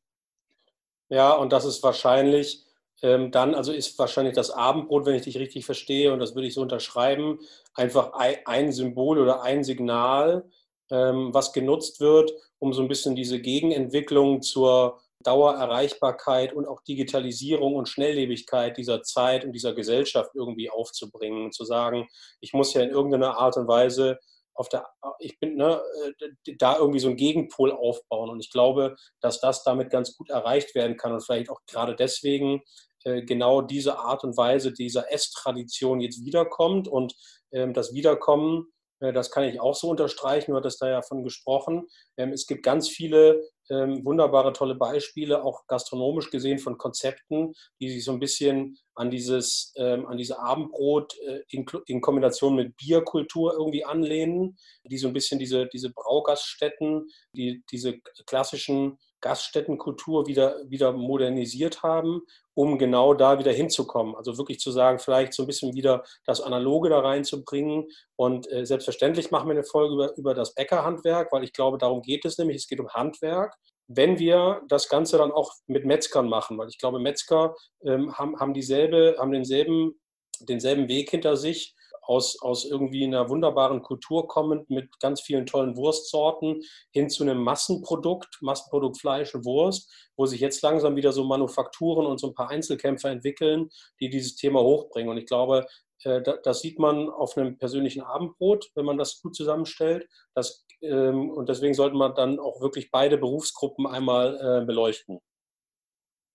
ja 1.09 1.33
und 1.33 1.53
das 1.53 1.65
ist 1.65 1.83
wahrscheinlich 1.83 2.67
ähm, 3.03 3.31
dann, 3.31 3.55
also 3.55 3.73
ist 3.73 3.99
wahrscheinlich 3.99 4.35
das 4.35 4.51
Abendbrot, 4.51 5.07
wenn 5.07 5.15
ich 5.15 5.23
dich 5.23 5.39
richtig 5.39 5.65
verstehe, 5.65 6.13
und 6.13 6.19
das 6.19 6.35
würde 6.35 6.49
ich 6.49 6.55
so 6.55 6.63
unterschreiben, 6.63 7.39
einfach 7.75 8.13
ein 8.13 8.73
Symbol 8.73 9.19
oder 9.19 9.43
ein 9.43 9.65
Signal, 9.65 10.49
ähm, 10.91 11.33
was 11.33 11.53
genutzt 11.53 12.01
wird, 12.01 12.33
um 12.59 12.73
so 12.73 12.83
ein 12.83 12.89
bisschen 12.89 13.15
diese 13.15 13.41
Gegenentwicklung 13.41 14.43
zur 14.43 15.01
Dauererreichbarkeit 15.23 16.53
und 16.53 16.67
auch 16.67 16.81
Digitalisierung 16.83 17.75
und 17.75 17.89
Schnelllebigkeit 17.89 18.77
dieser 18.77 19.03
Zeit 19.03 19.45
und 19.45 19.53
dieser 19.53 19.75
Gesellschaft 19.75 20.31
irgendwie 20.35 20.71
aufzubringen 20.71 21.53
zu 21.53 21.65
sagen, 21.65 22.09
ich 22.41 22.53
muss 22.55 22.73
ja 22.75 22.83
in 22.83 22.91
irgendeiner 22.91 23.37
Art 23.37 23.57
und 23.57 23.69
Weise 23.69 24.19
auf 24.55 24.69
der, 24.69 24.87
ich 25.21 25.39
bin, 25.39 25.57
ne, 25.57 25.81
äh, 26.21 26.55
da 26.59 26.77
irgendwie 26.77 26.99
so 26.99 27.09
einen 27.09 27.17
Gegenpol 27.17 27.73
aufbauen. 27.73 28.31
Und 28.31 28.41
ich 28.41 28.51
glaube, 28.51 28.97
dass 29.21 29.41
das 29.41 29.63
damit 29.63 29.91
ganz 29.91 30.17
gut 30.17 30.29
erreicht 30.29 30.75
werden 30.75 30.97
kann 30.97 31.13
und 31.13 31.25
vielleicht 31.25 31.51
auch 31.51 31.61
gerade 31.67 31.95
deswegen 31.95 32.63
genau 33.05 33.63
diese 33.63 33.99
Art 33.99 34.25
und 34.25 34.37
Weise 34.37 34.73
dieser 34.73 35.13
Esstradition 35.13 36.01
jetzt 36.01 36.25
wiederkommt 36.25 36.87
und 36.89 37.15
ähm, 37.53 37.73
das 37.73 37.95
Wiederkommen 37.95 38.67
äh, 39.01 39.13
das 39.13 39.31
kann 39.31 39.45
ich 39.45 39.61
auch 39.61 39.75
so 39.75 39.89
unterstreichen, 39.89 40.53
du 40.53 40.57
hattest 40.57 40.81
da 40.81 40.89
ja 40.89 41.03
von 41.03 41.25
gesprochen. 41.25 41.87
Ähm, 42.17 42.33
es 42.33 42.47
gibt 42.47 42.63
ganz 42.63 42.89
viele 42.89 43.43
ähm, 43.71 44.05
wunderbare, 44.05 44.53
tolle 44.53 44.75
Beispiele, 44.75 45.43
auch 45.45 45.67
gastronomisch 45.67 46.31
gesehen 46.31 46.59
von 46.59 46.79
Konzepten, 46.79 47.55
die 47.81 47.91
sich 47.91 48.05
so 48.05 48.13
ein 48.13 48.21
bisschen 48.21 48.77
an 48.95 49.11
dieses, 49.11 49.73
an 49.77 50.19
diese 50.19 50.39
Abendbrot 50.41 51.17
äh, 51.27 51.41
in, 51.49 52.01
Kombination 52.01 52.57
mit 52.57 52.77
Bierkultur 52.77 53.55
irgendwie 53.55 53.85
anlehnen, 53.85 54.59
die 54.85 54.99
so 54.99 55.09
ein 55.09 55.15
bisschen 55.15 55.39
diese, 55.39 55.69
diese 55.69 55.91
Braugaststätten, 55.91 57.09
die, 57.35 57.63
diese 57.71 57.99
klassischen 58.27 58.99
Gaststättenkultur 59.21 60.27
wieder, 60.27 60.57
wieder 60.69 60.93
modernisiert 60.93 61.83
haben, 61.83 62.23
um 62.55 62.79
genau 62.79 63.15
da 63.15 63.39
wieder 63.39 63.53
hinzukommen. 63.53 64.15
Also 64.15 64.39
wirklich 64.39 64.61
zu 64.61 64.71
sagen, 64.71 64.99
vielleicht 64.99 65.33
so 65.35 65.45
ein 65.45 65.47
bisschen 65.47 65.75
wieder 65.75 66.05
das 66.25 66.41
Analoge 66.41 66.89
da 66.89 67.01
reinzubringen. 67.01 67.87
Und 68.17 68.51
äh, 68.51 68.67
selbstverständlich 68.67 69.31
machen 69.31 69.49
wir 69.49 69.55
eine 69.55 69.65
Folge 69.65 69.95
über, 69.95 70.17
über 70.17 70.35
das 70.35 70.55
Bäckerhandwerk, 70.55 71.33
weil 71.33 71.45
ich 71.45 71.53
glaube, 71.53 71.79
darum 71.79 72.03
geht 72.03 72.25
es 72.25 72.39
nämlich. 72.39 72.57
Es 72.57 72.67
geht 72.67 72.81
um 72.81 72.89
Handwerk. 72.89 73.55
Wenn 73.87 74.19
wir 74.19 74.63
das 74.69 74.89
Ganze 74.89 75.19
dann 75.19 75.33
auch 75.33 75.53
mit 75.67 75.85
Metzgern 75.85 76.29
machen, 76.29 76.57
weil 76.59 76.69
ich 76.69 76.79
glaube, 76.79 77.01
Metzger 77.01 77.55
ähm, 77.85 78.17
haben, 78.17 78.39
haben 78.39 78.55
dieselbe, 78.55 79.17
haben 79.19 79.33
denselben, 79.33 80.01
denselben 80.41 80.89
Weg 80.89 81.11
hinter 81.11 81.37
sich, 81.37 81.75
aus, 82.11 82.43
aus 82.43 82.65
irgendwie 82.65 83.05
einer 83.05 83.29
wunderbaren 83.29 83.83
Kultur 83.83 84.27
kommend 84.27 84.69
mit 84.69 84.99
ganz 84.99 85.21
vielen 85.21 85.47
tollen 85.47 85.77
Wurstsorten 85.77 86.61
hin 86.91 87.09
zu 87.09 87.23
einem 87.23 87.39
Massenprodukt, 87.39 88.39
Massenprodukt 88.41 88.99
Fleisch 88.99 89.33
und 89.37 89.45
Wurst, 89.45 90.11
wo 90.17 90.27
sich 90.27 90.41
jetzt 90.41 90.61
langsam 90.63 90.97
wieder 90.97 91.13
so 91.13 91.23
Manufakturen 91.23 92.07
und 92.07 92.19
so 92.19 92.27
ein 92.27 92.35
paar 92.35 92.51
Einzelkämpfer 92.51 93.11
entwickeln, 93.11 93.71
die 94.01 94.11
dieses 94.11 94.35
Thema 94.35 94.61
hochbringen. 94.61 95.09
Und 95.09 95.19
ich 95.19 95.27
glaube, 95.27 95.67
äh, 96.03 96.21
das 96.43 96.61
sieht 96.61 96.81
man 96.81 97.09
auf 97.09 97.37
einem 97.37 97.57
persönlichen 97.59 98.03
Abendbrot, 98.03 98.73
wenn 98.75 98.87
man 98.87 98.99
das 98.99 99.21
gut 99.23 99.37
zusammenstellt. 99.37 100.09
Das, 100.35 100.67
ähm, 100.83 101.31
und 101.31 101.49
deswegen 101.49 101.75
sollte 101.75 101.97
man 101.97 102.17
dann 102.17 102.41
auch 102.41 102.61
wirklich 102.61 102.91
beide 102.91 103.19
Berufsgruppen 103.19 103.87
einmal 103.87 104.35
äh, 104.63 104.67
beleuchten. 104.67 105.21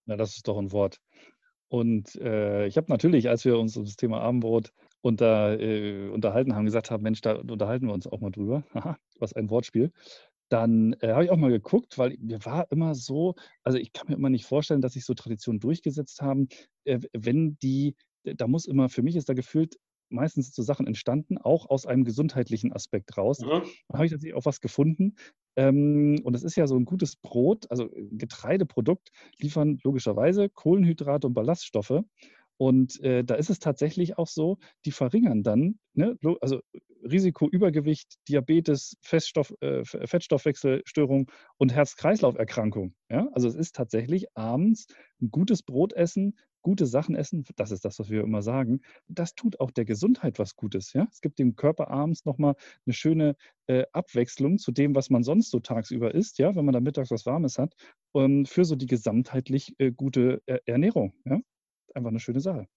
Na, 0.06 0.16
das 0.16 0.38
ist 0.38 0.48
doch 0.48 0.58
ein 0.58 0.72
Wort. 0.72 1.02
Und 1.68 2.16
äh, 2.16 2.66
ich 2.66 2.78
habe 2.78 2.90
natürlich, 2.90 3.28
als 3.28 3.44
wir 3.44 3.60
uns 3.60 3.76
um 3.76 3.84
das 3.84 3.98
Thema 3.98 4.22
Abendbrot 4.22 4.72
unter, 5.06 5.60
äh, 5.60 6.10
unterhalten 6.10 6.56
haben, 6.56 6.66
gesagt 6.66 6.90
haben, 6.90 7.04
Mensch, 7.04 7.22
da 7.22 7.36
unterhalten 7.36 7.86
wir 7.86 7.94
uns 7.94 8.08
auch 8.08 8.22
mal 8.22 8.32
drüber. 8.32 8.64
Haha, 8.74 8.98
was 9.20 9.34
ein 9.34 9.52
Wortspiel. 9.52 9.92
Dann 10.50 10.94
äh, 11.00 11.10
habe 11.10 11.26
ich 11.26 11.30
auch 11.30 11.38
mal 11.38 11.52
geguckt, 11.52 12.00
weil 12.00 12.18
mir 12.20 12.44
war 12.44 12.72
immer 12.72 12.96
so, 12.96 13.36
also 13.64 13.78
ich 13.78 13.94
kann 13.94 14.08
mir 14.08 14.16
immer 14.16 14.32
nicht 14.32 14.46
vorstellen, 14.46 14.82
dass 14.82 14.94
sich 14.94 15.06
so 15.06 15.14
Traditionen 15.14 15.60
durchgesetzt 15.60 16.22
haben, 16.22 16.48
äh, 16.86 17.00
wenn 17.14 17.56
die, 17.62 17.96
da 18.24 18.48
muss 18.48 18.66
immer, 18.66 18.90
für 18.90 19.04
mich 19.04 19.16
ist 19.16 19.30
da 19.30 19.36
gefühlt 19.36 19.76
meistens 20.10 20.56
so 20.56 20.64
Sachen 20.64 20.88
entstanden, 20.88 21.38
auch 21.38 21.70
aus 21.70 21.86
einem 21.86 22.04
gesundheitlichen 22.04 22.74
Aspekt 22.74 23.16
raus. 23.16 23.42
Mhm. 23.42 23.64
Da 23.90 23.98
habe 23.98 24.06
ich 24.06 24.12
tatsächlich 24.12 24.36
auch 24.36 24.46
was 24.46 24.60
gefunden. 24.60 25.16
Ähm, 25.56 26.20
und 26.24 26.34
das 26.34 26.44
ist 26.44 26.56
ja 26.56 26.66
so 26.66 26.76
ein 26.76 26.86
gutes 26.86 27.16
Brot, 27.16 27.70
also 27.70 27.90
Getreideprodukt, 27.94 29.12
liefern 29.38 29.78
logischerweise 29.84 30.50
Kohlenhydrate 30.50 31.28
und 31.28 31.34
Ballaststoffe. 31.34 32.02
Und 32.58 33.02
äh, 33.02 33.24
da 33.24 33.36
ist 33.36 33.50
es 33.50 33.60
tatsächlich 33.60 34.18
auch 34.18 34.28
so, 34.28 34.58
die 34.86 34.92
verringern 34.92 35.44
dann, 35.44 35.80
ne, 35.94 36.18
also 36.42 36.62
Risiko 37.04 37.48
Übergewicht, 37.48 38.16
Diabetes, 38.28 38.98
Feststoff, 39.02 39.54
äh, 39.62 39.84
Fettstoffwechselstörung 39.84 41.32
und 41.58 41.74
Herz-Kreislauf-Erkrankung. 41.74 42.96
Ja? 43.10 43.30
Also 43.34 43.48
es 43.48 43.56
ist 43.56 43.76
tatsächlich 43.76 44.26
abends 44.36 44.88
ein 45.22 45.30
gutes 45.30 45.62
Brot 45.62 45.94
essen, 45.94 46.38
gute 46.62 46.88
Sachen 46.88 47.14
essen, 47.16 47.44
das 47.58 47.70
ist 47.70 47.86
das, 47.86 48.00
was 48.00 48.10
wir 48.10 48.24
immer 48.24 48.42
sagen. 48.42 48.82
Das 49.08 49.36
tut 49.36 49.60
auch 49.60 49.70
der 49.70 49.86
Gesundheit 49.86 50.40
was 50.40 50.56
Gutes. 50.56 50.94
Ja? 50.94 51.08
Es 51.12 51.22
gibt 51.22 51.38
dem 51.38 51.56
Körper 51.56 51.90
abends 51.90 52.26
nochmal 52.26 52.56
eine 52.88 52.94
schöne 52.94 53.36
äh, 53.68 53.84
Abwechslung 53.92 54.58
zu 54.58 54.72
dem, 54.72 54.96
was 54.96 55.12
man 55.12 55.24
sonst 55.24 55.52
so 55.52 55.60
tagsüber 55.60 56.16
isst, 56.16 56.40
ja? 56.40 56.56
wenn 56.56 56.66
man 56.66 56.74
da 56.74 56.80
mittags 56.80 57.12
was 57.12 57.28
Warmes 57.28 57.60
hat, 57.60 57.76
um, 58.14 58.48
für 58.48 58.66
so 58.66 58.76
die 58.76 58.88
gesamtheitlich 58.88 59.76
äh, 59.78 59.92
gute 59.92 60.42
Ernährung. 60.66 61.14
Ja? 61.26 61.40
Einfach 61.96 62.10
eine 62.10 62.20
schöne 62.20 62.40
Sache. 62.40 62.68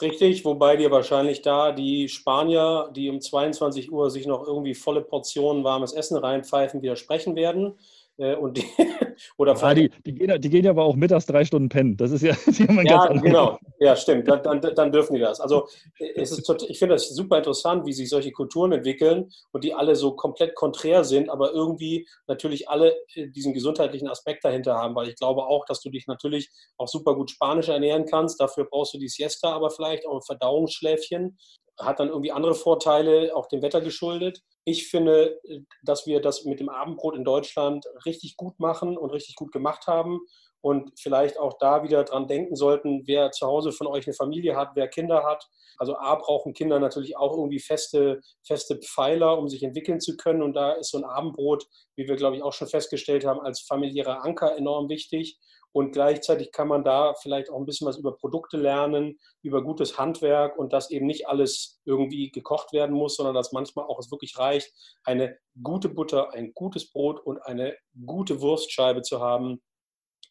Richtig, 0.00 0.44
wobei 0.44 0.76
dir 0.76 0.90
wahrscheinlich 0.90 1.42
da 1.42 1.70
die 1.70 2.08
Spanier, 2.08 2.90
die 2.96 3.10
um 3.10 3.20
22 3.20 3.92
Uhr 3.92 4.10
sich 4.10 4.26
noch 4.26 4.46
irgendwie 4.46 4.74
volle 4.74 5.02
Portionen 5.02 5.64
warmes 5.64 5.92
Essen 5.92 6.16
reinpfeifen, 6.16 6.80
widersprechen 6.80 7.36
werden. 7.36 7.78
Äh, 8.18 8.36
und 8.36 8.58
die, 8.58 8.64
oder 9.38 9.54
ja, 9.54 9.74
die, 9.74 9.90
die, 10.04 10.14
gehen, 10.14 10.40
die 10.40 10.50
gehen 10.50 10.64
ja 10.64 10.70
aber 10.70 10.84
auch 10.84 10.96
mittags 10.96 11.26
drei 11.26 11.44
Stunden 11.44 11.68
pennen. 11.68 11.96
Das 11.96 12.10
ist 12.10 12.22
ja, 12.22 12.34
ja 12.82 13.06
genau. 13.08 13.58
Ja, 13.78 13.96
stimmt. 13.96 14.28
Dann, 14.28 14.42
dann, 14.42 14.60
dann, 14.60 14.92
dürfen 14.92 15.14
die 15.14 15.20
das. 15.20 15.40
Also 15.40 15.66
es 15.98 16.30
ist 16.30 16.48
ich 16.68 16.78
finde 16.78 16.94
das 16.94 17.08
super 17.08 17.38
interessant, 17.38 17.86
wie 17.86 17.92
sich 17.92 18.08
solche 18.08 18.32
Kulturen 18.32 18.72
entwickeln 18.72 19.30
und 19.52 19.64
die 19.64 19.72
alle 19.72 19.96
so 19.96 20.14
komplett 20.14 20.54
konträr 20.54 21.04
sind, 21.04 21.30
aber 21.30 21.52
irgendwie 21.52 22.06
natürlich 22.26 22.68
alle 22.68 22.94
äh, 23.14 23.28
diesen 23.28 23.54
gesundheitlichen 23.54 24.08
Aspekt 24.08 24.44
dahinter 24.44 24.74
haben, 24.74 24.94
weil 24.94 25.08
ich 25.08 25.16
glaube 25.16 25.44
auch, 25.44 25.64
dass 25.64 25.80
du 25.80 25.90
dich 25.90 26.06
natürlich 26.06 26.50
auch 26.76 26.88
super 26.88 27.14
gut 27.14 27.30
Spanisch 27.30 27.68
ernähren 27.68 28.04
kannst. 28.04 28.40
Dafür 28.40 28.66
brauchst 28.70 28.94
du 28.94 28.98
die 28.98 29.08
Siesta 29.08 29.52
aber 29.52 29.70
vielleicht, 29.70 30.06
auch 30.06 30.16
ein 30.16 30.22
Verdauungsschläfchen 30.22 31.38
hat 31.84 32.00
dann 32.00 32.08
irgendwie 32.08 32.32
andere 32.32 32.54
Vorteile, 32.54 33.34
auch 33.34 33.46
dem 33.46 33.62
Wetter 33.62 33.80
geschuldet. 33.80 34.42
Ich 34.64 34.88
finde, 34.88 35.40
dass 35.82 36.06
wir 36.06 36.20
das 36.20 36.44
mit 36.44 36.60
dem 36.60 36.68
Abendbrot 36.68 37.16
in 37.16 37.24
Deutschland 37.24 37.84
richtig 38.06 38.36
gut 38.36 38.60
machen 38.60 38.96
und 38.96 39.10
richtig 39.10 39.34
gut 39.34 39.52
gemacht 39.52 39.86
haben 39.86 40.20
und 40.62 40.92
vielleicht 40.98 41.38
auch 41.38 41.58
da 41.58 41.82
wieder 41.82 42.04
dran 42.04 42.28
denken 42.28 42.56
sollten, 42.56 43.02
wer 43.06 43.32
zu 43.32 43.46
Hause 43.46 43.72
von 43.72 43.88
euch 43.88 44.06
eine 44.06 44.14
Familie 44.14 44.56
hat, 44.56 44.70
wer 44.74 44.88
Kinder 44.88 45.24
hat. 45.24 45.46
Also 45.76 45.96
A 45.96 46.14
brauchen 46.14 46.54
Kinder 46.54 46.78
natürlich 46.78 47.16
auch 47.16 47.36
irgendwie 47.36 47.58
feste, 47.58 48.20
feste 48.46 48.78
Pfeiler, 48.78 49.36
um 49.36 49.48
sich 49.48 49.62
entwickeln 49.64 50.00
zu 50.00 50.16
können. 50.16 50.40
Und 50.40 50.54
da 50.54 50.72
ist 50.72 50.90
so 50.90 50.98
ein 50.98 51.04
Abendbrot, 51.04 51.66
wie 51.96 52.06
wir, 52.06 52.16
glaube 52.16 52.36
ich, 52.36 52.42
auch 52.42 52.52
schon 52.52 52.68
festgestellt 52.68 53.26
haben, 53.26 53.40
als 53.40 53.60
familiärer 53.60 54.24
Anker 54.24 54.56
enorm 54.56 54.88
wichtig. 54.88 55.38
Und 55.72 55.92
gleichzeitig 55.92 56.52
kann 56.52 56.68
man 56.68 56.84
da 56.84 57.14
vielleicht 57.14 57.50
auch 57.50 57.56
ein 57.56 57.64
bisschen 57.64 57.86
was 57.86 57.96
über 57.96 58.14
Produkte 58.16 58.58
lernen, 58.58 59.18
über 59.40 59.64
gutes 59.64 59.98
Handwerk 59.98 60.58
und 60.58 60.72
dass 60.74 60.90
eben 60.90 61.06
nicht 61.06 61.26
alles 61.26 61.80
irgendwie 61.86 62.30
gekocht 62.30 62.74
werden 62.74 62.94
muss, 62.94 63.16
sondern 63.16 63.34
dass 63.34 63.52
manchmal 63.52 63.86
auch 63.86 63.98
es 63.98 64.10
wirklich 64.10 64.38
reicht, 64.38 64.70
eine 65.02 65.38
gute 65.62 65.88
Butter, 65.88 66.34
ein 66.34 66.52
gutes 66.54 66.92
Brot 66.92 67.20
und 67.20 67.38
eine 67.38 67.74
gute 68.04 68.42
Wurstscheibe 68.42 69.00
zu 69.00 69.20
haben, 69.20 69.62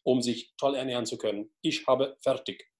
um 0.02 0.22
sich 0.22 0.54
toll 0.56 0.74
ernähren 0.74 1.06
zu 1.06 1.18
können. 1.18 1.50
Ich 1.60 1.86
habe 1.86 2.16
fertig. 2.20 2.72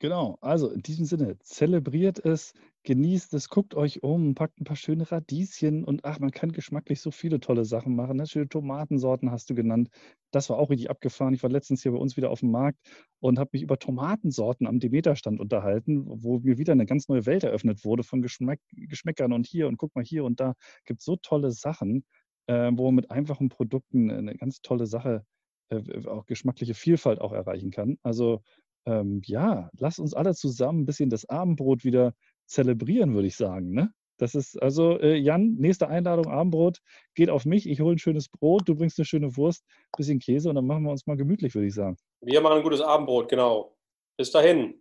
Genau, 0.00 0.36
also 0.42 0.70
in 0.70 0.82
diesem 0.82 1.06
Sinne, 1.06 1.38
zelebriert 1.38 2.18
es, 2.22 2.52
genießt 2.82 3.32
es, 3.32 3.48
guckt 3.48 3.74
euch 3.74 4.02
um, 4.02 4.34
packt 4.34 4.60
ein 4.60 4.64
paar 4.64 4.76
schöne 4.76 5.10
Radieschen 5.10 5.82
und 5.82 6.04
ach, 6.04 6.18
man 6.18 6.30
kann 6.30 6.52
geschmacklich 6.52 7.00
so 7.00 7.10
viele 7.10 7.40
tolle 7.40 7.64
Sachen 7.64 7.96
machen. 7.96 8.18
Ne? 8.18 8.26
Schöne 8.26 8.48
Tomatensorten 8.48 9.30
hast 9.30 9.48
du 9.48 9.54
genannt. 9.54 9.88
Das 10.30 10.50
war 10.50 10.58
auch 10.58 10.68
richtig 10.68 10.90
abgefahren. 10.90 11.32
Ich 11.32 11.42
war 11.42 11.48
letztens 11.48 11.82
hier 11.82 11.92
bei 11.92 11.98
uns 11.98 12.18
wieder 12.18 12.30
auf 12.30 12.40
dem 12.40 12.50
Markt 12.50 12.78
und 13.20 13.38
habe 13.38 13.50
mich 13.54 13.62
über 13.62 13.78
Tomatensorten 13.78 14.66
am 14.66 14.78
Demeterstand 14.78 15.40
unterhalten, 15.40 16.04
wo 16.06 16.40
mir 16.40 16.58
wieder 16.58 16.72
eine 16.72 16.86
ganz 16.86 17.08
neue 17.08 17.24
Welt 17.24 17.44
eröffnet 17.44 17.84
wurde 17.84 18.02
von 18.02 18.20
Geschmack, 18.20 18.60
Geschmäckern 18.72 19.32
und 19.32 19.46
hier 19.46 19.68
und 19.68 19.78
guck 19.78 19.94
mal 19.94 20.04
hier 20.04 20.24
und 20.24 20.38
da. 20.40 20.54
Gibt 20.84 21.00
so 21.00 21.16
tolle 21.16 21.50
Sachen, 21.52 22.04
äh, 22.46 22.70
wo 22.74 22.86
man 22.86 22.96
mit 22.96 23.10
einfachen 23.10 23.48
Produkten 23.48 24.10
eine 24.10 24.34
ganz 24.36 24.60
tolle 24.60 24.86
Sache, 24.86 25.24
äh, 25.78 26.06
auch 26.08 26.26
geschmackliche 26.26 26.74
Vielfalt 26.74 27.20
auch 27.20 27.32
erreichen 27.32 27.70
kann. 27.70 27.98
Also 28.02 28.42
ähm, 28.86 29.22
ja, 29.24 29.70
lass 29.78 29.98
uns 29.98 30.14
alle 30.14 30.34
zusammen 30.34 30.82
ein 30.82 30.86
bisschen 30.86 31.10
das 31.10 31.28
Abendbrot 31.28 31.84
wieder 31.84 32.14
zelebrieren, 32.46 33.14
würde 33.14 33.28
ich 33.28 33.36
sagen. 33.36 33.72
Ne? 33.72 33.92
Das 34.18 34.34
ist 34.34 34.60
also, 34.62 34.98
äh, 35.00 35.16
Jan, 35.16 35.54
nächste 35.54 35.88
Einladung, 35.88 36.26
Abendbrot, 36.26 36.80
geht 37.14 37.30
auf 37.30 37.44
mich. 37.46 37.68
Ich 37.68 37.80
hole 37.80 37.96
ein 37.96 37.98
schönes 37.98 38.28
Brot, 38.28 38.68
du 38.68 38.76
bringst 38.76 38.98
eine 38.98 39.06
schöne 39.06 39.36
Wurst, 39.36 39.64
ein 39.68 39.96
bisschen 39.96 40.18
Käse 40.18 40.48
und 40.48 40.54
dann 40.54 40.66
machen 40.66 40.84
wir 40.84 40.90
uns 40.90 41.06
mal 41.06 41.16
gemütlich, 41.16 41.54
würde 41.54 41.66
ich 41.66 41.74
sagen. 41.74 41.96
Wir 42.20 42.40
machen 42.40 42.58
ein 42.58 42.62
gutes 42.62 42.80
Abendbrot, 42.80 43.28
genau. 43.28 43.76
Bis 44.16 44.30
dahin. 44.30 44.74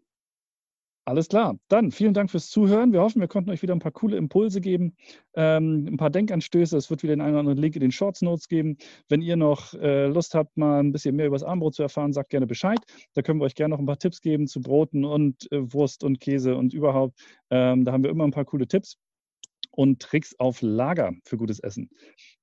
Alles 1.06 1.28
klar. 1.28 1.58
Dann 1.68 1.92
vielen 1.92 2.14
Dank 2.14 2.32
fürs 2.32 2.50
Zuhören. 2.50 2.94
Wir 2.94 3.02
hoffen, 3.02 3.20
wir 3.20 3.28
konnten 3.28 3.50
euch 3.50 3.62
wieder 3.62 3.76
ein 3.76 3.80
paar 3.80 3.92
coole 3.92 4.16
Impulse 4.16 4.62
geben, 4.62 4.96
ähm, 5.36 5.86
ein 5.92 5.98
paar 5.98 6.10
Denkanstöße. 6.10 6.78
Es 6.78 6.90
wird 6.90 7.04
wieder 7.04 7.14
den 7.14 7.20
einen 7.20 7.32
oder 7.32 7.42
anderen 7.42 7.58
Link 7.58 7.76
in 7.76 7.82
den 7.82 7.92
Shorts 7.92 8.22
Notes 8.22 8.48
geben. 8.48 8.78
Wenn 9.10 9.22
ihr 9.22 9.36
noch 9.36 9.74
äh, 9.74 10.08
Lust 10.08 10.34
habt, 10.34 10.56
mal 10.56 10.80
ein 10.80 10.94
bisschen 10.94 11.18
mehr 11.18 11.28
über 11.28 11.36
das 11.36 11.44
Armbrot 11.44 11.76
zu 11.76 11.84
erfahren, 11.84 12.14
sagt 12.14 12.30
gerne 12.30 12.48
Bescheid. 12.48 12.80
Da 13.16 13.22
können 13.22 13.42
wir 13.42 13.46
euch 13.46 13.56
gerne 13.56 13.74
noch 13.74 13.80
ein 13.80 13.86
paar 13.86 14.00
Tipps 14.00 14.22
geben 14.22 14.48
zu 14.48 14.62
Broten 14.62 15.04
und 15.04 15.52
äh, 15.52 15.74
Wurst 15.74 16.06
und 16.06 16.22
Käse 16.22 16.56
und 16.56 16.74
überhaupt. 16.74 17.20
Ähm, 17.50 17.84
da 17.84 17.92
haben 17.92 18.04
wir 18.04 18.10
immer 18.10 18.24
ein 18.24 18.32
paar 18.32 18.46
coole 18.46 18.68
Tipps 18.68 18.98
und 19.72 20.02
Tricks 20.02 20.34
auf 20.40 20.62
Lager 20.62 21.12
für 21.26 21.36
gutes 21.36 21.60
Essen. 21.60 21.90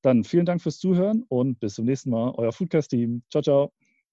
Dann 0.03 0.23
vielen 0.23 0.45
Dank 0.45 0.61
fürs 0.61 0.79
Zuhören 0.79 1.25
und 1.29 1.61
bis 1.61 1.77
zum 1.77 1.87
nächsten 1.87 2.11
Mal. 2.11 2.35
Euer 2.37 2.53
Foodcast-Team. 2.53 3.23
Ciao, 3.31 3.43
ciao. 3.43 3.80